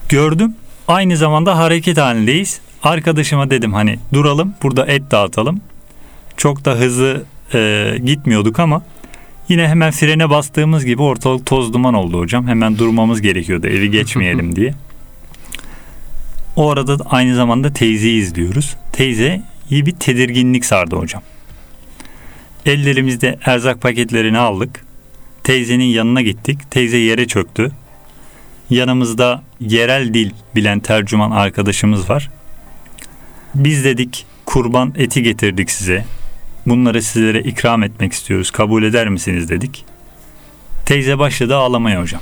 Gördüm. 0.09 0.55
Aynı 0.87 1.17
zamanda 1.17 1.57
hareket 1.57 1.97
halindeyiz. 1.97 2.61
Arkadaşıma 2.83 3.49
dedim 3.49 3.73
hani 3.73 3.99
duralım 4.13 4.53
burada 4.63 4.85
et 4.85 5.11
dağıtalım. 5.11 5.61
Çok 6.37 6.65
da 6.65 6.71
hızlı 6.71 7.23
e, 7.53 7.93
gitmiyorduk 8.05 8.59
ama 8.59 8.81
yine 9.49 9.67
hemen 9.67 9.91
frene 9.91 10.29
bastığımız 10.29 10.85
gibi 10.85 11.01
ortalık 11.01 11.45
toz 11.45 11.73
duman 11.73 11.93
oldu 11.93 12.19
hocam. 12.19 12.47
Hemen 12.47 12.77
durmamız 12.77 13.21
gerekiyordu 13.21 13.67
evi 13.67 13.91
geçmeyelim 13.91 14.55
diye. 14.55 14.73
O 16.55 16.71
arada 16.71 16.97
aynı 17.05 17.35
zamanda 17.35 17.73
teyzeyi 17.73 18.21
izliyoruz. 18.21 18.75
Teyze 18.91 19.41
iyi 19.69 19.85
bir 19.85 19.91
tedirginlik 19.91 20.65
sardı 20.65 20.95
hocam. 20.95 21.21
Ellerimizde 22.65 23.39
erzak 23.45 23.81
paketlerini 23.81 24.37
aldık. 24.37 24.85
Teyzenin 25.43 25.83
yanına 25.83 26.21
gittik. 26.21 26.71
Teyze 26.71 26.97
yere 26.97 27.27
çöktü. 27.27 27.71
Yanımızda 28.69 29.43
yerel 29.59 30.13
dil 30.13 30.31
bilen 30.55 30.79
tercüman 30.79 31.31
arkadaşımız 31.31 32.09
var. 32.09 32.29
Biz 33.55 33.85
dedik 33.85 34.25
kurban 34.45 34.93
eti 34.97 35.23
getirdik 35.23 35.71
size. 35.71 36.05
Bunları 36.65 37.01
sizlere 37.01 37.41
ikram 37.41 37.83
etmek 37.83 38.13
istiyoruz. 38.13 38.51
Kabul 38.51 38.83
eder 38.83 39.09
misiniz 39.09 39.49
dedik. 39.49 39.85
Teyze 40.85 41.19
başladı 41.19 41.55
ağlamaya 41.55 42.01
hocam. 42.01 42.21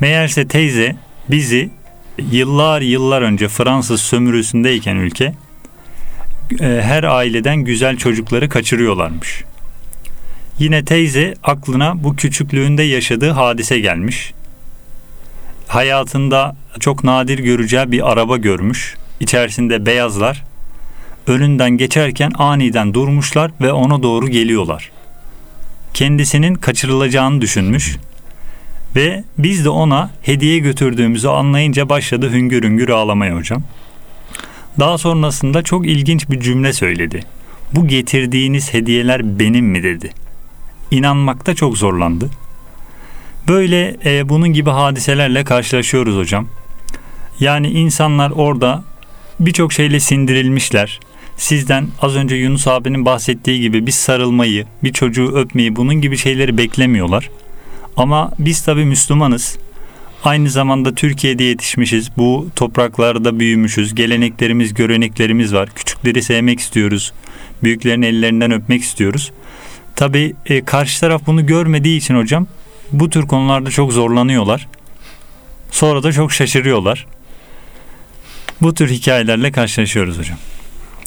Meğerse 0.00 0.48
teyze 0.48 0.96
bizi 1.28 1.70
yıllar 2.18 2.80
yıllar 2.80 3.22
önce 3.22 3.48
Fransız 3.48 4.00
sömürüsündeyken 4.00 4.96
ülke 4.96 5.34
e, 6.60 6.80
her 6.82 7.02
aileden 7.04 7.56
güzel 7.56 7.96
çocukları 7.96 8.48
kaçırıyorlarmış. 8.48 9.44
Yine 10.58 10.84
teyze 10.84 11.34
aklına 11.42 12.04
bu 12.04 12.16
küçüklüğünde 12.16 12.82
yaşadığı 12.82 13.30
hadise 13.30 13.78
gelmiş. 13.78 14.32
Hayatında 15.68 16.56
çok 16.80 17.04
nadir 17.04 17.38
göreceği 17.38 17.92
bir 17.92 18.12
araba 18.12 18.36
görmüş. 18.36 18.96
İçerisinde 19.20 19.86
beyazlar. 19.86 20.44
Önünden 21.26 21.70
geçerken 21.70 22.32
aniden 22.38 22.94
durmuşlar 22.94 23.50
ve 23.60 23.72
ona 23.72 24.02
doğru 24.02 24.28
geliyorlar. 24.28 24.90
Kendisinin 25.94 26.54
kaçırılacağını 26.54 27.40
düşünmüş 27.40 27.96
ve 28.96 29.24
biz 29.38 29.64
de 29.64 29.68
ona 29.68 30.10
hediye 30.22 30.58
götürdüğümüzü 30.58 31.28
anlayınca 31.28 31.88
başladı 31.88 32.32
hüngür 32.32 32.62
hüngür 32.62 32.88
ağlamaya 32.88 33.36
hocam. 33.36 33.62
Daha 34.78 34.98
sonrasında 34.98 35.62
çok 35.62 35.86
ilginç 35.86 36.30
bir 36.30 36.40
cümle 36.40 36.72
söyledi. 36.72 37.24
Bu 37.74 37.88
getirdiğiniz 37.88 38.74
hediyeler 38.74 39.38
benim 39.38 39.66
mi 39.66 39.82
dedi. 39.82 40.12
İnanmakta 40.90 41.54
çok 41.54 41.78
zorlandı. 41.78 42.30
Böyle 43.48 43.96
e, 44.04 44.28
bunun 44.28 44.48
gibi 44.48 44.70
hadiselerle 44.70 45.44
karşılaşıyoruz 45.44 46.16
hocam. 46.16 46.48
Yani 47.40 47.68
insanlar 47.68 48.30
orada 48.30 48.84
birçok 49.40 49.72
şeyle 49.72 50.00
sindirilmişler. 50.00 51.00
Sizden 51.36 51.88
az 52.00 52.16
önce 52.16 52.36
Yunus 52.36 52.66
abinin 52.66 53.04
bahsettiği 53.04 53.60
gibi 53.60 53.86
bir 53.86 53.92
sarılmayı, 53.92 54.66
bir 54.84 54.92
çocuğu 54.92 55.32
öpmeyi 55.36 55.76
bunun 55.76 55.94
gibi 55.94 56.16
şeyleri 56.16 56.58
beklemiyorlar. 56.58 57.30
Ama 57.96 58.30
biz 58.38 58.62
tabii 58.62 58.84
Müslümanız. 58.84 59.58
Aynı 60.24 60.50
zamanda 60.50 60.94
Türkiye'de 60.94 61.44
yetişmişiz. 61.44 62.16
Bu 62.16 62.48
topraklarda 62.56 63.38
büyümüşüz. 63.38 63.94
Geleneklerimiz, 63.94 64.74
göreneklerimiz 64.74 65.54
var. 65.54 65.68
Küçükleri 65.74 66.22
sevmek 66.22 66.60
istiyoruz. 66.60 67.12
Büyüklerin 67.62 68.02
ellerinden 68.02 68.50
öpmek 68.50 68.82
istiyoruz. 68.82 69.32
Tabii 69.96 70.34
e, 70.46 70.64
karşı 70.64 71.00
taraf 71.00 71.22
bunu 71.26 71.46
görmediği 71.46 71.98
için 71.98 72.16
hocam 72.16 72.46
bu 72.92 73.10
tür 73.10 73.26
konularda 73.26 73.70
çok 73.70 73.92
zorlanıyorlar. 73.92 74.68
Sonra 75.70 76.02
da 76.02 76.12
çok 76.12 76.32
şaşırıyorlar. 76.32 77.06
Bu 78.62 78.74
tür 78.74 78.90
hikayelerle 78.90 79.52
karşılaşıyoruz 79.52 80.18
hocam. 80.18 80.38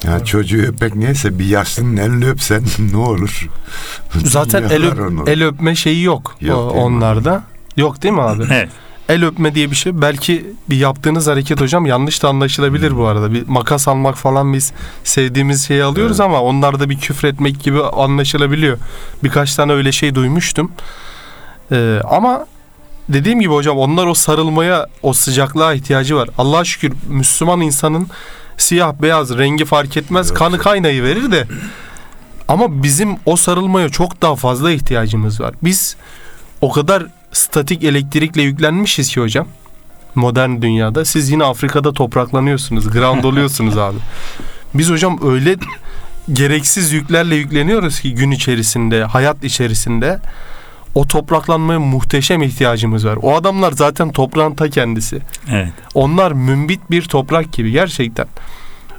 Ya 0.04 0.26
çocuğu 0.26 0.58
öpmek 0.62 0.96
neyse 0.96 1.40
bir 1.40 1.46
yaşlının 1.46 1.98
elini 1.98 2.30
öpsen 2.30 2.64
ne 2.92 2.98
olur? 2.98 3.50
Zaten 4.24 4.64
el, 4.64 4.84
öp- 4.84 5.08
onu. 5.08 5.30
el 5.30 5.44
öpme 5.44 5.76
şeyi 5.76 6.04
yok, 6.04 6.36
Yok 6.42 6.58
o- 6.58 6.64
değil 6.74 6.76
mi? 6.76 6.82
onlarda. 6.82 7.44
Yok 7.78 8.04
değil 8.04 8.14
mi 8.14 8.22
abi? 8.22 8.44
Evet. 8.52 8.70
El 9.10 9.26
öpme 9.26 9.56
diye 9.56 9.72
bir 9.72 9.76
şey. 9.76 10.02
Belki 10.02 10.46
bir 10.70 10.76
yaptığınız 10.78 11.28
hareket 11.28 11.62
hocam 11.62 11.86
yanlış 11.86 12.24
da 12.24 12.30
anlaşılabilir 12.30 12.98
bu 12.98 13.06
arada. 13.06 13.34
Bir 13.34 13.48
makas 13.48 13.88
almak 13.88 14.16
falan 14.18 14.54
biz 14.54 14.74
sevdiğimiz 15.04 15.68
şeyi 15.68 15.84
alıyoruz 15.84 16.20
Evet. 16.20 16.30
ama 16.30 16.42
onlarda 16.42 16.90
bir 16.90 16.98
küfretmek 17.00 17.64
gibi 17.64 17.84
anlaşılabiliyor. 17.84 18.78
Birkaç 19.24 19.56
tane 19.56 19.74
öyle 19.74 19.92
şey 19.92 20.16
duymuştum. 20.16 20.72
Ee, 21.72 22.00
ama 22.10 22.46
dediğim 23.10 23.40
gibi 23.40 23.54
hocam 23.54 23.78
onlar 23.78 24.06
o 24.08 24.14
sarılmaya, 24.14 24.86
o 25.04 25.14
sıcaklığa 25.14 25.74
ihtiyacı 25.74 26.16
var. 26.16 26.30
Allah'a 26.38 26.64
şükür 26.66 26.94
Müslüman 27.10 27.62
insanın 27.62 28.08
siyah 28.58 28.94
beyaz 29.02 29.38
rengi 29.38 29.66
fark 29.66 29.98
etmez 29.98 30.28
Evet. 30.28 30.38
kanı 30.40 30.58
kaynayı 30.58 31.04
verir 31.04 31.32
de 31.32 31.48
ama 32.48 32.84
bizim 32.84 33.16
o 33.26 33.36
sarılmaya 33.36 33.90
çok 33.90 34.22
daha 34.22 34.36
fazla 34.36 34.72
ihtiyacımız 34.72 35.42
var. 35.42 35.54
Biz 35.64 35.96
o 36.62 36.72
kadar 36.72 37.06
statik 37.32 37.84
elektrikle 37.84 38.42
yüklenmişiz 38.42 39.10
ki 39.10 39.22
hocam 39.22 39.48
modern 40.16 40.62
dünyada. 40.62 41.06
Siz 41.06 41.30
yine 41.30 41.44
Afrika'da 41.44 41.94
topraklanıyorsunuz, 41.94 42.90
ground 42.90 43.24
oluyorsunuz 43.30 43.78
abi. 43.78 43.98
Biz 44.74 44.90
hocam 44.90 45.20
öyle 45.24 45.56
gereksiz 46.34 46.92
yüklerle 46.92 47.36
yükleniyoruz 47.36 48.00
ki 48.00 48.16
gün 48.16 48.32
içerisinde, 48.32 49.04
hayat 49.04 49.44
içerisinde. 49.44 50.20
O 50.96 51.08
topraklanmaya 51.08 51.80
muhteşem 51.80 52.42
ihtiyacımız 52.42 53.06
var. 53.06 53.18
O 53.22 53.36
adamlar 53.36 53.72
zaten 53.72 54.12
toprağın 54.12 54.56
ta 54.56 54.70
kendisi. 54.70 55.20
Evet. 55.52 55.74
Onlar 55.94 56.32
mümbit 56.32 56.92
bir 56.92 57.02
toprak 57.02 57.54
gibi 57.54 57.72
gerçekten. 57.72 58.28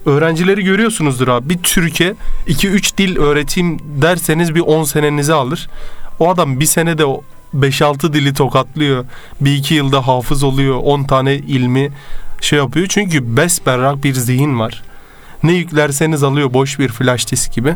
Öğrencileri 0.07 0.65
görüyorsunuzdur 0.65 1.29
abi. 1.29 1.49
Bir 1.49 1.59
Türkiye 1.59 2.15
2-3 2.47 2.99
dil 2.99 3.17
öğreteyim 3.17 3.79
derseniz 4.03 4.55
bir 4.55 4.61
10 4.61 4.85
senenizi 4.85 5.33
alır. 5.33 5.69
O 6.19 6.31
adam 6.31 6.61
bir 6.61 6.67
senede 6.67 7.05
o 7.05 7.23
5-6 7.55 8.13
dili 8.13 8.35
tokatlıyor. 8.35 9.05
Bir 9.41 9.55
iki 9.55 9.75
yılda 9.75 10.07
hafız 10.07 10.43
oluyor. 10.43 10.81
10 10.83 11.05
tane 11.05 11.35
ilmi 11.35 11.91
şey 12.41 12.59
yapıyor. 12.59 12.87
Çünkü 12.91 13.37
besberrak 13.37 14.05
bir 14.05 14.15
zihin 14.15 14.59
var. 14.59 14.83
Ne 15.43 15.53
yüklerseniz 15.53 16.23
alıyor 16.23 16.53
boş 16.53 16.79
bir 16.79 16.89
flash 16.89 17.31
disk 17.31 17.53
gibi. 17.53 17.75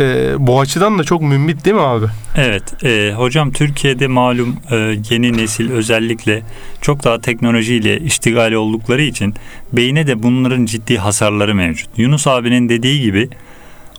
Ee, 0.00 0.32
bu 0.38 0.60
açıdan 0.60 0.98
da 0.98 1.04
çok 1.04 1.22
mümbit 1.22 1.64
değil 1.64 1.76
mi 1.76 1.82
abi? 1.82 2.06
Evet, 2.36 2.84
e, 2.84 3.12
hocam 3.16 3.52
Türkiye'de 3.52 4.06
malum 4.06 4.56
e, 4.70 4.76
yeni 5.10 5.32
nesil 5.38 5.70
özellikle 5.70 6.42
çok 6.80 7.04
daha 7.04 7.20
teknolojiyle 7.20 7.98
iştigal 8.00 8.52
oldukları 8.52 9.02
için 9.02 9.34
beyne 9.72 10.06
de 10.06 10.22
bunların 10.22 10.64
ciddi 10.64 10.98
hasarları 10.98 11.54
mevcut. 11.54 11.88
Yunus 11.96 12.26
abinin 12.26 12.68
dediği 12.68 13.00
gibi 13.00 13.28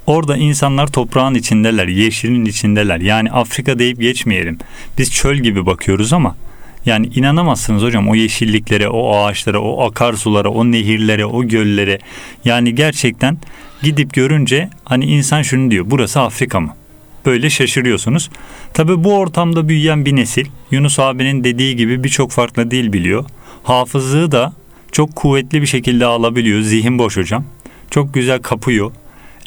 orada 0.08 0.38
insanlar 0.38 0.88
toprağın 0.88 1.36
içindeler, 1.36 1.88
yeşilin 1.88 2.46
içindeler. 2.46 3.00
Yani 3.00 3.32
Afrika 3.32 3.80
deyip 3.80 4.00
geçmeyelim. 4.00 4.58
Biz 4.98 5.14
çöl 5.14 5.36
gibi 5.36 5.66
bakıyoruz 5.66 6.14
ama 6.14 6.36
yani 6.86 7.08
inanamazsınız 7.08 7.84
hocam 7.84 8.10
o 8.10 8.16
yeşilliklere, 8.16 8.90
o 8.90 9.18
ağaçlara, 9.18 9.60
o 9.60 9.86
akarsulara, 9.88 10.50
o 10.50 10.66
nehirlere, 10.66 11.26
o 11.26 11.44
göllere. 11.44 12.00
Yani 12.46 12.76
gerçekten 12.76 13.38
gidip 13.86 14.14
görünce 14.14 14.70
hani 14.86 15.06
insan 15.06 15.42
şunu 15.42 15.72
diyor. 15.72 15.86
Burası 15.88 16.22
Afrika 16.22 16.60
mı? 16.60 16.76
Böyle 17.26 17.50
şaşırıyorsunuz. 17.50 18.30
Tabii 18.74 19.04
bu 19.04 19.18
ortamda 19.18 19.68
büyüyen 19.68 20.06
bir 20.06 20.16
nesil 20.16 20.46
Yunus 20.72 21.00
abinin 21.00 21.44
dediği 21.44 21.76
gibi 21.76 22.04
birçok 22.04 22.32
farklı 22.32 22.72
dil 22.72 22.94
biliyor. 22.94 23.26
Hafızlığı 23.64 24.32
da 24.32 24.54
çok 24.92 25.16
kuvvetli 25.16 25.62
bir 25.62 25.68
şekilde 25.68 26.06
alabiliyor. 26.06 26.62
Zihin 26.62 27.00
boş 27.00 27.18
hocam. 27.18 27.46
Çok 27.92 28.14
güzel 28.14 28.42
kapıyor. 28.42 28.92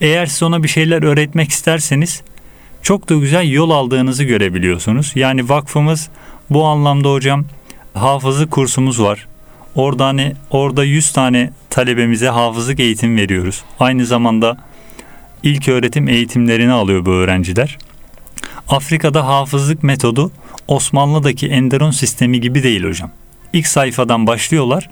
Eğer 0.00 0.26
siz 0.26 0.42
ona 0.42 0.62
bir 0.62 0.68
şeyler 0.68 1.02
öğretmek 1.02 1.50
isterseniz 1.50 2.22
çok 2.82 3.08
da 3.08 3.14
güzel 3.14 3.50
yol 3.50 3.70
aldığınızı 3.70 4.24
görebiliyorsunuz. 4.24 5.12
Yani 5.14 5.48
vakfımız 5.48 6.08
bu 6.50 6.64
anlamda 6.64 7.12
hocam 7.12 7.44
hafızlık 7.94 8.50
kursumuz 8.50 9.02
var. 9.02 9.27
Orada 9.78 10.06
hani 10.06 10.32
orada 10.50 10.84
100 10.84 11.12
tane 11.12 11.50
talebemize 11.70 12.28
hafızlık 12.28 12.80
eğitim 12.80 13.16
veriyoruz. 13.16 13.62
Aynı 13.80 14.06
zamanda 14.06 14.56
ilk 15.42 15.68
öğretim 15.68 16.08
eğitimlerini 16.08 16.72
alıyor 16.72 17.06
bu 17.06 17.10
öğrenciler. 17.10 17.78
Afrika'da 18.68 19.26
hafızlık 19.26 19.82
metodu 19.82 20.30
Osmanlı'daki 20.68 21.48
Enderon 21.48 21.90
sistemi 21.90 22.40
gibi 22.40 22.62
değil 22.62 22.84
hocam. 22.84 23.10
İlk 23.52 23.66
sayfadan 23.66 24.26
başlıyorlar 24.26 24.90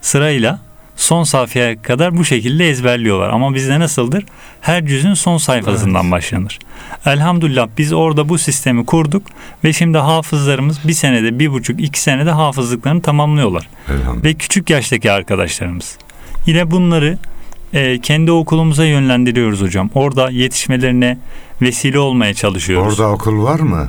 sırayla 0.00 0.58
son 0.96 1.24
sayfaya 1.24 1.82
kadar 1.82 2.16
bu 2.16 2.24
şekilde 2.24 2.68
ezberliyorlar. 2.70 3.28
Ama 3.30 3.54
bizde 3.54 3.80
nasıldır? 3.80 4.24
Her 4.60 4.86
cüzün 4.86 5.14
son 5.14 5.38
sayfasından 5.38 6.02
Evet. 6.02 6.12
başlanır. 6.12 6.58
Elhamdülillah 7.06 7.68
biz 7.78 7.92
orada 7.92 8.28
bu 8.28 8.38
sistemi 8.38 8.86
kurduk 8.86 9.22
ve 9.64 9.72
şimdi 9.72 9.98
hafızlarımız 9.98 10.78
bir 10.88 10.92
senede, 10.92 11.38
bir 11.38 11.52
buçuk, 11.52 11.80
iki 11.80 12.00
senede 12.00 12.30
hafızlıklarını 12.30 13.02
tamamlıyorlar. 13.02 13.68
Ve 14.24 14.34
küçük 14.34 14.70
yaştaki 14.70 15.12
arkadaşlarımız. 15.12 15.98
Yine 16.46 16.70
bunları 16.70 17.18
e, 17.72 18.00
kendi 18.00 18.32
okulumuza 18.32 18.84
yönlendiriyoruz 18.84 19.62
hocam. 19.62 19.90
Orada 19.94 20.30
yetişmelerine 20.30 21.18
vesile 21.62 21.98
olmaya 21.98 22.34
çalışıyoruz. 22.34 23.00
Orada 23.00 23.12
okul 23.12 23.42
var 23.42 23.60
mı? 23.60 23.88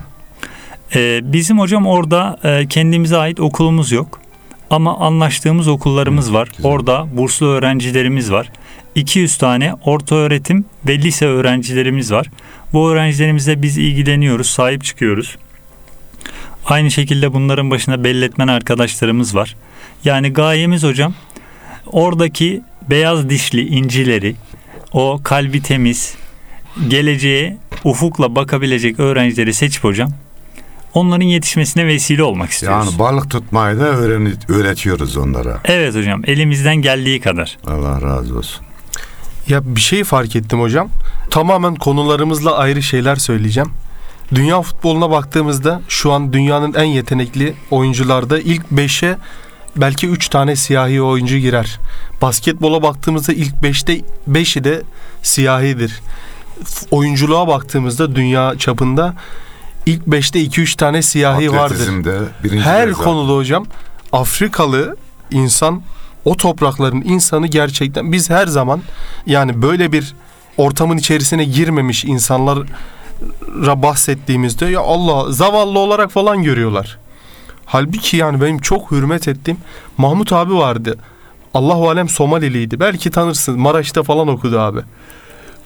E, 0.96 1.20
bizim 1.34 1.60
hocam 1.60 1.88
orada 1.88 2.40
e, 2.44 2.68
kendimize 2.68 3.18
ait 3.18 3.40
okulumuz 3.40 3.92
yok. 3.92 4.20
Ama 4.70 4.98
anlaştığımız 4.98 5.68
okullarımız 5.68 6.34
var. 6.34 6.50
Orada 6.64 7.08
burslu 7.14 7.48
öğrencilerimiz 7.48 8.32
var. 8.32 8.52
200 8.96 9.38
tane 9.38 9.74
orta 9.86 10.16
öğretim 10.16 10.66
ve 10.88 10.98
lise 10.98 11.26
öğrencilerimiz 11.26 12.12
var. 12.12 12.28
Bu 12.74 12.90
öğrencilerimizle 12.92 13.62
biz 13.62 13.78
ilgileniyoruz, 13.78 14.50
sahip 14.50 14.84
çıkıyoruz. 14.84 15.38
Aynı 16.66 16.92
şekilde 16.92 17.34
bunların 17.34 17.72
başında 17.72 18.04
belletmen 18.04 18.48
arkadaşlarımız 18.48 19.36
var. 19.36 19.56
Yani 20.04 20.34
gayemiz 20.34 20.84
hocam 20.84 21.14
oradaki 21.86 22.62
beyaz 22.90 23.30
dişli 23.30 23.68
incileri, 23.68 24.36
o 24.94 25.20
kalbi 25.24 25.62
temiz, 25.62 26.16
geleceğe 26.88 27.58
ufukla 27.84 28.36
bakabilecek 28.36 29.00
öğrencileri 29.00 29.54
seçip 29.54 29.84
hocam 29.84 30.10
onların 30.98 31.26
yetişmesine 31.26 31.88
vesile 31.88 32.24
olmak 32.24 32.50
istiyoruz. 32.50 32.88
Yani 32.88 33.00
balık 33.00 33.32
tutmayı 33.32 33.80
da 33.80 33.84
öğretiyoruz 34.48 35.18
onlara. 35.18 35.60
Evet 35.66 35.96
hocam 35.96 36.22
elimizden 36.28 36.76
geldiği 36.76 37.22
kadar. 37.22 37.58
Allah 37.68 38.02
razı 38.02 38.38
olsun. 38.38 38.66
Ya 39.48 39.76
bir 39.76 39.82
şey 39.82 40.04
fark 40.04 40.36
ettim 40.36 40.62
hocam. 40.62 40.90
Tamamen 41.30 41.76
konularımızla 41.76 42.58
ayrı 42.58 42.84
şeyler 42.84 43.16
söyleyeceğim. 43.16 43.70
Dünya 44.36 44.62
futboluna 44.62 45.12
baktığımızda 45.12 45.82
şu 45.88 46.12
an 46.12 46.34
dünyanın 46.34 46.74
en 46.74 46.84
yetenekli 46.84 47.54
oyuncularda 47.72 48.40
ilk 48.40 48.66
5'e 48.72 49.18
belki 49.76 50.08
3 50.08 50.30
tane 50.30 50.56
siyahi 50.56 51.02
oyuncu 51.02 51.38
girer. 51.38 51.80
Basketbola 52.22 52.84
baktığımızda 52.84 53.34
ilk 53.34 53.54
5'te 53.54 54.02
5'i 54.32 54.64
de 54.64 54.82
siyahidir. 55.24 56.02
Oyunculuğa 56.92 57.48
baktığımızda 57.48 58.16
dünya 58.16 58.58
çapında 58.58 59.16
ilk 59.88 60.04
5'te 60.04 60.40
2-3 60.40 60.78
tane 60.78 61.02
siyahi 61.02 61.52
vardır. 61.52 61.90
Her 62.64 62.88
derece. 62.88 63.04
konuda 63.04 63.36
hocam 63.36 63.66
Afrikalı 64.12 64.96
insan 65.32 65.82
o 66.26 66.38
toprakların 66.38 67.02
insanı 67.02 67.48
gerçekten 67.48 68.12
biz 68.12 68.30
her 68.30 68.48
zaman 68.48 68.82
yani 69.26 69.62
böyle 69.62 69.92
bir 69.92 70.16
ortamın 70.58 70.98
içerisine 70.98 71.44
girmemiş 71.44 72.06
insanlara 72.06 73.82
bahsettiğimizde 73.84 74.66
ya 74.66 74.80
Allah 74.80 75.32
zavallı 75.32 75.80
olarak 75.80 76.12
falan 76.12 76.44
görüyorlar. 76.44 76.98
Halbuki 77.66 78.18
yani 78.18 78.42
benim 78.42 78.60
çok 78.60 78.92
hürmet 78.92 79.28
ettiğim 79.28 79.58
Mahmut 79.98 80.34
abi 80.34 80.54
vardı. 80.54 80.98
Allahu 81.54 81.90
alem 81.90 82.10
Somaliliydi. 82.10 82.80
Belki 82.80 83.12
tanırsın. 83.12 83.60
Maraş'ta 83.60 84.04
falan 84.04 84.28
okudu 84.28 84.60
abi. 84.60 84.80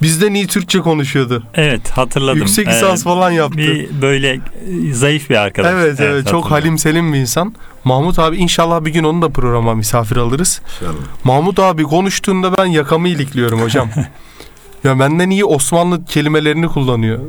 Bizden 0.02 0.34
iyi 0.34 0.48
Türkçe 0.48 0.80
konuşuyordu. 0.80 1.44
Evet 1.56 1.90
hatırladım. 1.90 2.38
Yüksek 2.38 2.68
Ee, 2.68 2.72
lisans 2.72 3.04
falan 3.04 3.32
yaptı. 3.32 3.58
Bir 3.58 4.02
böyle 4.02 4.40
zayıf 4.92 5.30
bir 5.30 5.36
arkadaş. 5.36 5.72
Evet 5.74 6.00
evet, 6.00 6.28
çok 6.28 6.44
hatırladım. 6.44 6.52
halim 6.52 6.78
selim 6.78 7.14
bir 7.14 7.18
insan. 7.18 7.56
Mahmut 7.84 8.20
abi 8.20 8.38
inşallah 8.38 8.86
bir 8.86 8.94
gün 8.94 9.04
onu 9.04 9.22
da 9.22 9.30
programa 9.30 9.76
misafir 9.76 10.18
alırız. 10.18 10.62
İnşallah. 10.76 11.00
Mahmut 11.24 11.60
abi 11.60 11.84
konuştuğunda 11.84 12.58
ben 12.58 12.66
yakamı 12.66 13.08
ilikliyorum 13.08 13.62
hocam. 13.62 13.90
ya 14.84 15.00
benden 15.00 15.30
iyi 15.30 15.46
Osmanlı 15.46 16.06
kelimelerini 16.06 16.68
kullanıyor. 16.68 17.20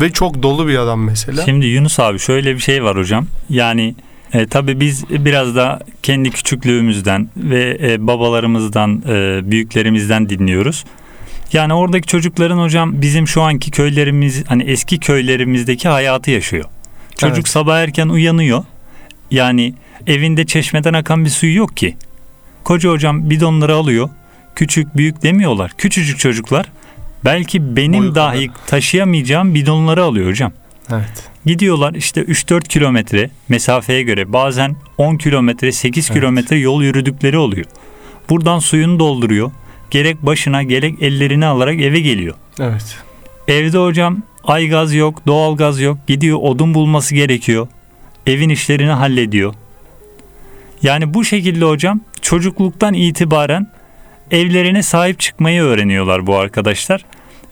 Ve 0.00 0.12
çok 0.12 0.42
dolu 0.42 0.68
bir 0.68 0.78
adam 0.78 1.04
mesela. 1.04 1.44
Şimdi 1.44 1.66
Yunus 1.66 2.00
abi 2.00 2.18
şöyle 2.18 2.54
bir 2.54 2.60
şey 2.60 2.84
var 2.84 2.96
hocam. 2.96 3.26
Yani 3.48 3.94
e, 4.32 4.46
tabii 4.46 4.80
biz 4.80 5.10
biraz 5.10 5.56
da 5.56 5.80
kendi 6.02 6.30
küçüklüğümüzden 6.30 7.28
ve 7.36 7.78
e, 7.82 8.06
babalarımızdan, 8.06 9.02
e, 9.08 9.40
büyüklerimizden 9.50 10.28
dinliyoruz. 10.28 10.84
Yani 11.52 11.74
oradaki 11.74 12.06
çocukların 12.06 12.58
hocam 12.58 13.02
bizim 13.02 13.28
şu 13.28 13.42
anki 13.42 13.70
köylerimiz 13.70 14.44
hani 14.48 14.62
eski 14.62 14.98
köylerimizdeki 14.98 15.88
hayatı 15.88 16.30
yaşıyor. 16.30 16.64
Çocuk 17.16 17.36
Evet. 17.36 17.48
sabah 17.48 17.78
erken 17.78 18.08
uyanıyor. 18.08 18.64
Yani 19.30 19.74
evinde 20.06 20.46
çeşmeden 20.46 20.92
akan 20.94 21.24
bir 21.24 21.30
suyu 21.30 21.56
yok 21.56 21.76
ki. 21.76 21.96
Koca 22.64 22.90
hocam 22.90 23.30
bidonları 23.30 23.74
alıyor. 23.74 24.08
Küçük 24.56 24.96
büyük 24.96 25.22
demiyorlar. 25.22 25.72
Küçücük 25.78 26.18
çocuklar 26.18 26.66
belki 27.24 27.76
benim 27.76 28.00
Boyu 28.02 28.14
dahi 28.14 28.50
taşıyamayacağım 28.66 29.54
bidonları 29.54 30.04
alıyor 30.04 30.28
hocam. 30.30 30.52
Evet. 30.92 31.30
Gidiyorlar 31.46 31.94
işte 31.94 32.20
3-4 32.22 32.68
kilometre 32.68 33.30
mesafeye 33.48 34.02
göre 34.02 34.32
bazen 34.32 34.76
10 34.98 35.16
kilometre 35.16 35.72
8 35.72 36.06
Evet. 36.10 36.20
kilometre 36.20 36.58
yol 36.58 36.82
yürüdükleri 36.82 37.38
oluyor. 37.38 37.66
Buradan 38.30 38.58
suyunu 38.58 38.98
dolduruyor. 38.98 39.50
Gerek 39.90 40.22
başına 40.22 40.62
gerek 40.62 41.02
ellerini 41.02 41.46
alarak 41.46 41.80
eve 41.80 42.00
geliyor. 42.00 42.34
Evet. 42.60 42.98
Evde 43.48 43.78
hocam 43.78 44.22
aygaz 44.44 44.94
yok, 44.94 45.26
doğalgaz 45.26 45.80
yok. 45.80 45.98
Gidiyor 46.06 46.38
odun 46.42 46.74
bulması 46.74 47.14
gerekiyor. 47.14 47.68
Evin 48.26 48.48
işlerini 48.48 48.90
hallediyor. 48.90 49.54
Yani 50.82 51.14
bu 51.14 51.24
şekilde 51.24 51.64
hocam 51.64 52.00
çocukluktan 52.22 52.94
itibaren 52.94 53.66
evlerine 54.30 54.82
sahip 54.82 55.20
çıkmayı 55.20 55.62
öğreniyorlar 55.62 56.26
bu 56.26 56.36
arkadaşlar 56.36 57.04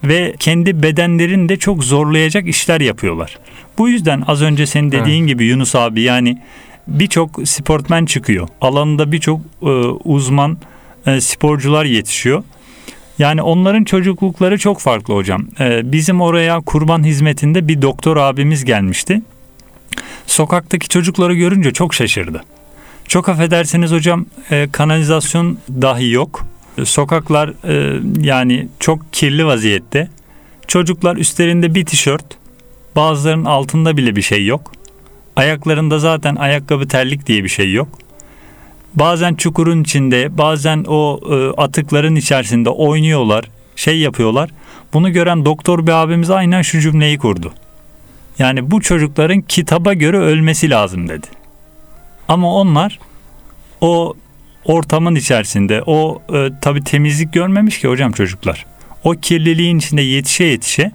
ve 0.05 0.35
kendi 0.39 0.83
bedenlerini 0.83 1.49
de 1.49 1.57
çok 1.57 1.85
zorlayacak 1.85 2.49
işler 2.49 2.81
yapıyorlar. 2.81 3.39
Bu 3.79 3.89
yüzden 3.89 4.23
az 4.27 4.43
önce 4.43 4.67
senin 4.67 4.93
dediğin 4.93 5.27
gibi 5.27 5.45
Yunus 5.45 5.75
abi 5.75 6.03
yani 6.03 6.39
birçok 6.89 7.49
sportmen 7.49 8.07
çıkıyor. 8.07 8.49
Alanında 8.61 9.13
birçok 9.13 9.41
e, 9.63 9.67
uzman 10.05 10.59
e, 11.07 11.21
sporcular 11.21 11.85
yetişiyor. 11.85 12.43
Yani 13.19 13.43
onların 13.43 13.85
çocuklukları 13.85 14.59
çok 14.59 14.81
farklı 14.81 15.15
hocam. 15.15 15.47
Ee, 15.61 15.93
bizim 15.93 16.21
oraya 16.21 16.61
kurban 16.61 17.05
hizmetinde 17.05 17.69
bir 17.69 17.83
doktor 17.83 18.17
abimiz 18.17 18.65
gelmişti. 18.65 19.23
Sokaktaki 20.27 20.89
çocukları 20.89 21.35
görünce 21.35 21.73
çok 21.73 21.95
şaşırdı. 21.95 22.43
Çok 23.09 23.29
affedersiniz 23.29 23.93
hocam 23.93 24.27
e, 24.51 24.69
kanalizasyon 24.73 25.59
dahi 25.71 26.11
yok. 26.11 26.47
Sokaklar 26.85 27.55
e, 27.65 28.01
yani 28.21 28.69
çok 28.81 29.13
kirli 29.13 29.47
vaziyette. 29.47 30.09
Çocuklar 30.67 31.17
üstlerinde 31.17 31.75
bir 31.75 31.87
tişört, 31.87 32.25
bazılarının 32.97 33.45
altında 33.45 33.97
bile 33.97 34.17
bir 34.17 34.23
şey 34.23 34.47
yok. 34.47 34.73
Ayaklarında 35.37 35.99
zaten 35.99 36.37
ayakkabı 36.37 36.89
terlik 36.89 37.27
diye 37.27 37.45
bir 37.45 37.49
şey 37.49 37.73
yok. 37.73 37.89
Bazen 38.95 39.35
çukurun 39.35 39.83
içinde, 39.83 40.39
bazen 40.39 40.85
o 40.89 41.21
e, 41.31 41.61
atıkların 41.63 42.17
içerisinde 42.17 42.71
oynuyorlar, 42.71 43.45
şey 43.77 43.99
yapıyorlar. 43.99 44.51
Bunu 44.93 45.13
gören 45.13 45.45
doktor 45.45 45.87
bir 45.87 45.93
abimiz 45.93 46.31
aynen 46.31 46.63
şu 46.63 46.81
cümleyi 46.81 47.19
kurdu. 47.19 47.53
Yani 48.39 48.71
bu 48.71 48.81
çocukların 48.81 49.41
kitaba 49.41 49.95
göre 49.95 50.19
ölmesi 50.19 50.71
lazım 50.71 51.09
dedi. 51.09 51.27
Ama 52.29 52.55
onlar 52.55 52.99
o 53.81 54.15
ortamın 54.65 55.15
içerisinde 55.15 55.83
o 55.87 56.23
e, 56.35 56.49
tabi 56.61 56.85
temizlik 56.85 57.33
görmemiş 57.33 57.81
ki 57.81 57.89
hocam 57.89 58.13
çocuklar. 58.13 58.67
O 59.05 59.11
kirliliğin 59.13 59.79
içinde 59.79 60.03
yetişe 60.03 60.45
yetişe 60.45 60.93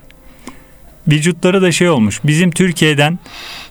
vücutları 1.07 1.61
da 1.61 1.71
şey 1.71 1.89
olmuş. 1.89 2.21
Bizim 2.23 2.51
Türkiye'den 2.51 3.19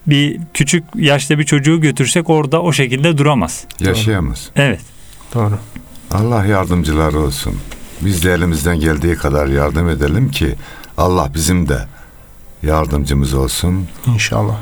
bir 0.07 0.41
küçük 0.55 0.85
yaşta 0.95 1.39
bir 1.39 1.45
çocuğu 1.45 1.81
götürsek 1.81 2.31
orada 2.31 2.63
o 2.63 2.73
şekilde 2.73 3.19
duramaz. 3.19 3.65
Yaşayamaz. 3.81 4.51
Evet. 4.57 4.81
Doğru. 5.35 5.59
Allah 6.11 6.45
yardımcıları 6.45 7.19
olsun. 7.19 7.55
Biz 8.01 8.25
de 8.25 8.33
elimizden 8.33 8.81
geldiği 8.81 9.15
kadar 9.15 9.47
yardım 9.47 9.89
edelim 9.89 10.31
ki 10.31 10.55
Allah 10.99 11.31
bizim 11.35 11.69
de 11.69 11.87
yardımcımız 12.63 13.35
olsun. 13.35 13.89
İnşallah. 14.07 14.57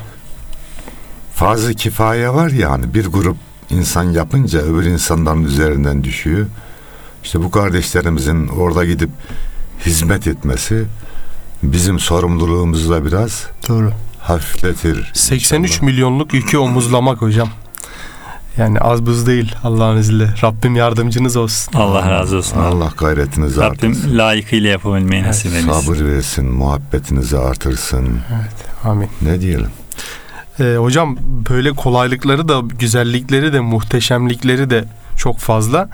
Fazla 1.33 1.73
kifaye 1.73 2.29
var 2.29 2.49
ya 2.49 2.71
hani 2.71 2.93
bir 2.93 3.05
grup 3.05 3.37
insan 3.69 4.03
yapınca 4.03 4.59
öbür 4.59 4.85
insanların 4.85 5.43
üzerinden 5.43 6.03
düşüyor. 6.03 6.47
İşte 7.23 7.43
bu 7.43 7.51
kardeşlerimizin 7.51 8.47
orada 8.47 8.85
gidip 8.85 9.09
hizmet 9.85 10.27
etmesi 10.27 10.85
bizim 11.63 11.99
sorumluluğumuzu 11.99 12.89
da 12.91 13.05
biraz 13.05 13.47
Doğru. 13.69 13.91
hafifletir. 14.19 15.11
83 15.13 15.71
inşallah. 15.71 15.85
milyonluk 15.87 16.33
yükü 16.33 16.57
omuzlamak 16.57 17.21
hocam. 17.21 17.49
Yani 18.57 18.79
az 18.79 19.05
buz 19.05 19.27
değil 19.27 19.55
Allah'ın 19.63 19.97
izniyle. 19.97 20.33
Rabbim 20.43 20.75
yardımcınız 20.75 21.35
olsun. 21.37 21.73
Allah 21.73 22.11
razı 22.11 22.37
olsun. 22.37 22.57
Allah 22.57 22.93
gayretinizi 22.97 23.61
Rabbim 23.61 23.89
artırsın. 23.91 24.17
layıkıyla 24.17 24.69
yapabilmeyi 24.69 25.23
nasip 25.23 25.45
eylesin. 25.53 25.71
Sabır 25.71 26.05
versin, 26.05 26.45
muhabbetinizi 26.51 27.37
artırsın. 27.37 28.19
Amin. 28.83 29.09
Ne 29.21 29.41
diyelim? 29.41 29.67
Ee, 30.59 30.75
hocam 30.77 31.17
böyle 31.49 31.71
kolaylıkları 31.71 32.47
da 32.47 32.59
güzellikleri 32.79 33.53
de 33.53 33.59
muhteşemlikleri 33.59 34.69
de 34.69 34.83
çok 35.17 35.39
fazla. 35.39 35.89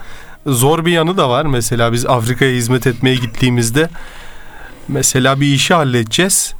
Zor 0.46 0.84
bir 0.86 0.92
yanı 0.92 1.16
da 1.16 1.30
var. 1.30 1.46
Mesela 1.46 1.92
biz 1.92 2.06
Afrika'ya 2.06 2.52
hizmet 2.54 2.86
etmeye 2.86 3.16
gittiğimizde 3.16 3.88
mesela 4.88 5.40
bir 5.40 5.46
işi 5.46 5.74
halledeceğiz. 5.74 6.54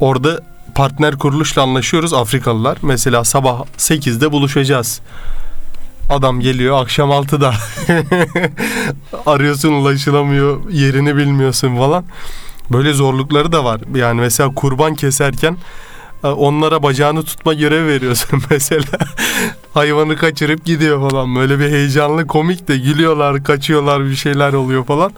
Orada 0.00 0.40
partner 0.74 1.18
kuruluşla 1.18 1.62
anlaşıyoruz 1.62 2.14
Afrikalılar. 2.14 2.78
Mesela 2.82 3.24
sabah 3.24 3.64
8'de 3.78 4.32
buluşacağız. 4.32 5.00
Adam 6.10 6.40
geliyor 6.40 6.82
akşam 6.82 7.10
6'da. 7.10 7.54
Arıyorsun 9.26 9.72
ulaşılamıyor, 9.72 10.70
yerini 10.70 11.16
bilmiyorsun 11.16 11.76
falan. 11.76 12.04
Böyle 12.70 12.92
zorlukları 12.92 13.52
da 13.52 13.64
var. 13.64 13.80
Yani 13.94 14.20
mesela 14.20 14.54
kurban 14.54 14.94
keserken 14.94 15.56
e, 16.24 16.26
onlara 16.26 16.82
bacağını 16.82 17.22
tutma 17.22 17.54
görevi 17.54 17.88
veriyorsun 17.88 18.42
mesela. 18.50 18.98
Hayvanı 19.74 20.16
kaçırıp 20.16 20.64
gidiyor 20.64 21.10
falan. 21.10 21.36
Böyle 21.36 21.58
bir 21.58 21.70
heyecanlı 21.70 22.26
komik 22.26 22.68
de 22.68 22.76
gülüyorlar, 22.78 23.44
kaçıyorlar 23.44 24.04
bir 24.04 24.16
şeyler 24.16 24.52
oluyor 24.52 24.84
falan. 24.84 25.12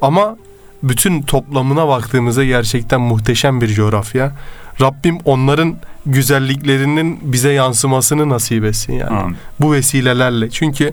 Ama 0.00 0.36
bütün 0.82 1.22
toplamına 1.22 1.88
baktığımızda 1.88 2.44
gerçekten 2.44 3.00
muhteşem 3.00 3.60
bir 3.60 3.68
coğrafya. 3.68 4.32
Rabbim 4.80 5.18
onların 5.24 5.76
güzelliklerinin 6.06 7.18
bize 7.22 7.52
yansımasını 7.52 8.28
nasip 8.28 8.64
etsin 8.64 8.92
yani. 8.92 9.16
Amin. 9.16 9.36
Bu 9.60 9.72
vesilelerle. 9.72 10.50
Çünkü 10.50 10.92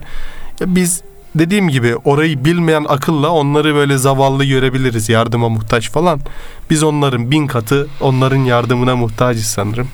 biz 0.65 1.01
dediğim 1.35 1.69
gibi 1.69 1.95
orayı 1.95 2.45
bilmeyen 2.45 2.85
akılla 2.89 3.29
onları 3.29 3.75
böyle 3.75 3.97
zavallı 3.97 4.45
görebiliriz. 4.45 5.09
Yardıma 5.09 5.49
muhtaç 5.49 5.89
falan. 5.89 6.19
Biz 6.69 6.83
onların 6.83 7.31
bin 7.31 7.47
katı 7.47 7.87
onların 8.01 8.43
yardımına 8.43 8.95
muhtacız 8.95 9.45
sanırım. 9.45 9.87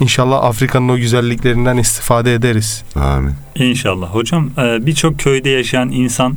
İnşallah 0.00 0.44
Afrika'nın 0.44 0.88
o 0.88 0.96
güzelliklerinden 0.96 1.76
istifade 1.76 2.34
ederiz. 2.34 2.84
Amin. 2.96 3.34
İnşallah. 3.54 4.14
Hocam 4.14 4.50
e, 4.58 4.86
birçok 4.86 5.18
köyde 5.18 5.50
yaşayan 5.50 5.88
insan 5.88 6.36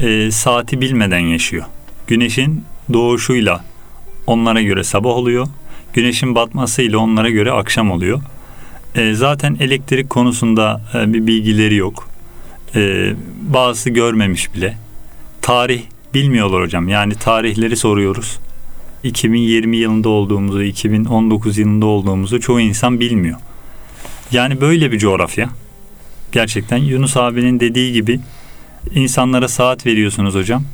e, 0.00 0.30
saati 0.30 0.80
bilmeden 0.80 1.18
yaşıyor. 1.18 1.64
Güneşin 2.06 2.64
doğuşuyla 2.92 3.64
onlara 4.26 4.62
göre 4.62 4.84
sabah 4.84 5.10
oluyor. 5.10 5.46
Güneşin 5.92 6.34
batmasıyla 6.34 6.98
onlara 6.98 7.30
göre 7.30 7.52
akşam 7.52 7.90
oluyor. 7.90 8.20
E, 8.94 9.14
zaten 9.14 9.56
elektrik 9.60 10.10
konusunda 10.10 10.80
e, 10.94 11.12
bir 11.12 11.26
bilgileri 11.26 11.74
yok. 11.74 12.08
E, 12.74 13.12
bazısı 13.42 13.90
görmemiş 13.90 14.54
bile. 14.54 14.76
Tarih 15.42 15.82
bilmiyorlar 16.14 16.62
hocam. 16.62 16.88
Yani 16.88 17.14
tarihleri 17.14 17.76
soruyoruz. 17.76 18.38
2020 19.02 19.76
yılında 19.76 20.08
olduğumuzu, 20.08 20.62
2019 20.62 21.58
yılında 21.58 21.86
olduğumuzu 21.86 22.40
çoğu 22.40 22.60
insan 22.60 23.00
bilmiyor. 23.00 23.38
Yani 24.30 24.60
böyle 24.60 24.92
bir 24.92 24.98
coğrafya. 24.98 25.50
Gerçekten 26.32 26.76
Yunus 26.76 27.16
abinin 27.16 27.60
dediği 27.60 27.92
gibi 27.92 28.20
insanlara 28.94 29.48
saat 29.48 29.86
veriyorsunuz 29.86 30.34
hocam. 30.34 30.64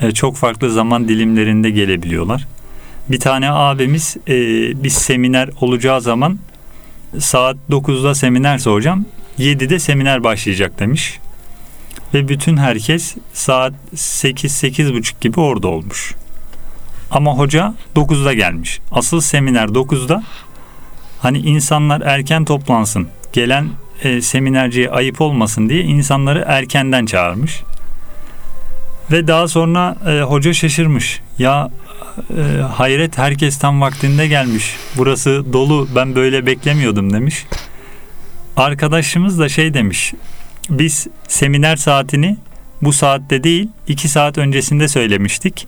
E, 0.00 0.12
çok 0.12 0.36
farklı 0.36 0.70
zaman 0.70 1.08
dilimlerinde 1.08 1.70
gelebiliyorlar. 1.70 2.46
Bir 3.08 3.20
tane 3.20 3.50
abimiz 3.50 4.16
e, 4.28 4.32
bir 4.84 4.90
seminer 4.90 5.50
olacağı 5.60 6.00
zaman 6.00 6.38
saat 7.18 7.56
9'da 7.70 8.14
seminerse 8.14 8.70
hocam 8.70 9.04
7'de 9.38 9.78
seminer 9.78 10.24
başlayacak 10.24 10.78
demiş. 10.78 11.18
Ve 12.14 12.28
bütün 12.28 12.56
herkes 12.56 13.16
saat 13.32 13.72
8-8.30 13.94 15.12
gibi 15.20 15.40
orada 15.40 15.68
olmuş. 15.68 16.14
Ama 17.10 17.38
hoca 17.38 17.74
9'da 17.96 18.32
gelmiş. 18.32 18.80
Asıl 18.92 19.20
seminer 19.20 19.68
9'da. 19.68 20.22
Hani 21.20 21.38
insanlar 21.38 22.00
erken 22.00 22.44
toplansın. 22.44 23.08
Gelen 23.32 23.68
e, 24.02 24.22
seminerciye 24.22 24.90
ayıp 24.90 25.20
olmasın 25.20 25.68
diye 25.68 25.82
insanları 25.82 26.44
erkenden 26.46 27.06
çağırmış. 27.06 27.62
Ve 29.10 29.26
daha 29.26 29.48
sonra 29.48 29.96
e, 30.06 30.20
hoca 30.20 30.52
şaşırmış. 30.52 31.20
Ya 31.38 31.70
e, 32.36 32.60
hayret 32.60 33.18
herkes 33.18 33.58
tam 33.58 33.80
vaktinde 33.80 34.28
gelmiş. 34.28 34.76
Burası 34.96 35.44
dolu 35.52 35.88
ben 35.94 36.14
böyle 36.14 36.46
beklemiyordum 36.46 37.12
demiş. 37.12 37.46
Arkadaşımız 38.56 39.38
da 39.38 39.48
şey 39.48 39.74
demiş. 39.74 40.14
Biz 40.70 41.06
seminer 41.28 41.76
saatini 41.76 42.36
bu 42.82 42.92
saatte 42.92 43.44
değil 43.44 43.68
iki 43.88 44.08
saat 44.08 44.38
öncesinde 44.38 44.88
söylemiştik. 44.88 45.66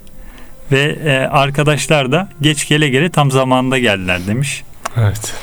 Ve 0.73 0.99
e, 1.05 1.11
arkadaşlar 1.27 2.12
da 2.12 2.29
geç 2.40 2.69
gele 2.69 2.88
gele 2.88 3.11
tam 3.11 3.31
zamanında 3.31 3.79
geldiler 3.79 4.27
demiş. 4.27 4.62
Evet. 4.97 5.35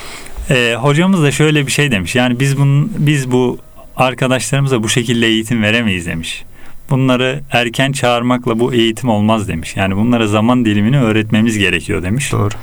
E, 0.50 0.76
hocamız 0.80 1.24
da 1.24 1.32
şöyle 1.32 1.68
bir 1.68 1.72
şey 1.72 1.92
demiş. 1.92 2.16
Yani 2.16 2.40
biz 2.40 2.58
bunun 2.58 2.92
biz 2.98 3.32
bu 3.32 3.58
arkadaşlarımıza 3.96 4.84
bu 4.84 4.90
şekilde 4.90 5.28
eğitim 5.28 5.64
veremeyiz 5.64 6.06
demiş. 6.06 6.44
Bunları 6.90 7.42
erken 7.52 7.92
çağırmakla 7.92 8.60
bu 8.60 8.74
eğitim 8.74 9.10
olmaz 9.10 9.48
demiş. 9.48 9.76
Yani 9.76 9.96
bunlara 9.96 10.28
zaman 10.28 10.66
dilimini 10.66 11.00
öğretmemiz 11.00 11.58
gerekiyor 11.58 12.04
demiş. 12.04 12.32
Doğru. 12.32 12.54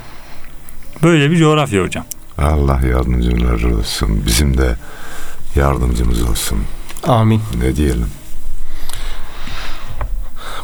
Böyle 1.03 1.31
bir 1.31 1.37
coğrafya 1.37 1.83
hocam. 1.83 2.05
Allah 2.37 2.81
yardımcıları 2.87 3.77
olsun. 3.77 4.23
Bizim 4.27 4.57
de 4.57 4.75
yardımcımız 5.55 6.23
olsun. 6.23 6.57
Amin. 7.03 7.41
Ne 7.63 7.75
diyelim? 7.75 8.07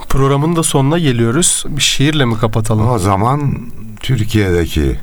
Programın 0.10 0.56
da 0.56 0.64
sonuna 0.64 1.00
geliyoruz. 1.00 1.64
Bir 1.68 1.82
şiirle 1.82 2.26
mi 2.26 2.38
kapatalım? 2.38 2.90
O 2.90 3.00
zaman 3.00 3.58
Türkiye'deki 4.00 5.00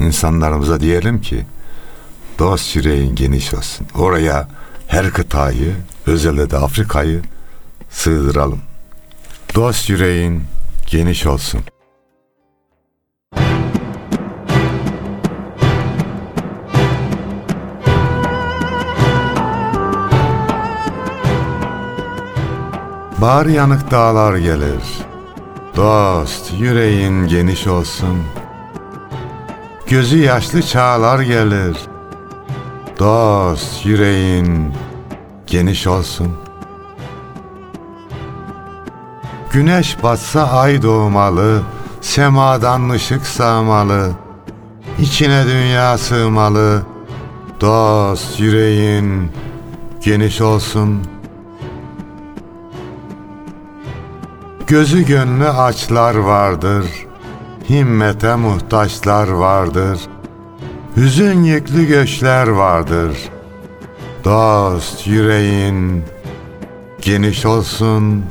insanlarımıza 0.00 0.80
diyelim 0.80 1.20
ki 1.20 1.46
dost 2.38 2.76
yüreğin 2.76 3.14
geniş 3.14 3.54
olsun. 3.54 3.86
Oraya 3.94 4.48
her 4.86 5.10
kıtayı, 5.10 5.74
özellikle 6.06 6.50
de 6.50 6.56
Afrika'yı 6.56 7.22
sığdıralım. 7.90 8.60
Dost 9.54 9.90
yüreğin 9.90 10.42
geniş 10.86 11.26
olsun. 11.26 11.60
Bağır 23.20 23.46
yanık 23.46 23.90
dağlar 23.90 24.36
gelir. 24.36 24.82
Dost 25.76 26.52
yüreğin 26.60 27.26
geniş 27.26 27.66
olsun. 27.66 28.22
Gözü 29.88 30.18
yaşlı 30.18 30.62
çağlar 30.62 31.20
gelir. 31.20 31.76
Dost 32.98 33.86
yüreğin 33.86 34.72
geniş 35.46 35.86
olsun. 35.86 36.36
Güneş 39.52 40.02
batsa 40.02 40.42
ay 40.42 40.82
doğmalı, 40.82 41.62
semadan 42.00 42.90
ışık 42.90 43.26
sağmalı. 43.26 44.10
İçine 44.98 45.46
dünya 45.46 45.98
sığmalı. 45.98 46.82
Dost 47.60 48.40
yüreğin 48.40 49.32
geniş 50.04 50.40
olsun. 50.40 51.02
Gözü 54.66 55.06
gönlü 55.06 55.48
açlar 55.48 56.14
vardır. 56.14 57.05
Himmete 57.70 58.36
muhtaçlar 58.36 59.28
vardır. 59.28 60.00
Hüzün 60.96 61.42
yüklü 61.42 61.86
göçler 61.86 62.48
vardır. 62.48 63.18
Dost 64.24 65.06
yüreğin 65.06 66.04
geniş 67.02 67.46
olsun. 67.46 68.24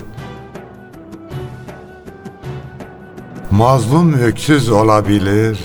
Mazlum 3.52 4.14
öksüz 4.14 4.70
olabilir. 4.70 5.60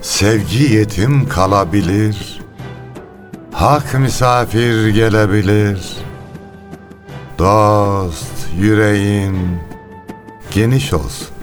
Sevgi 0.00 0.74
yetim 0.74 1.28
kalabilir. 1.28 2.40
Hak 3.52 3.94
misafir 3.98 4.88
gelebilir. 4.88 5.96
Dost 7.38 8.48
yüreğin 8.58 9.36
geniş 10.54 10.92
olsun. 10.92 11.35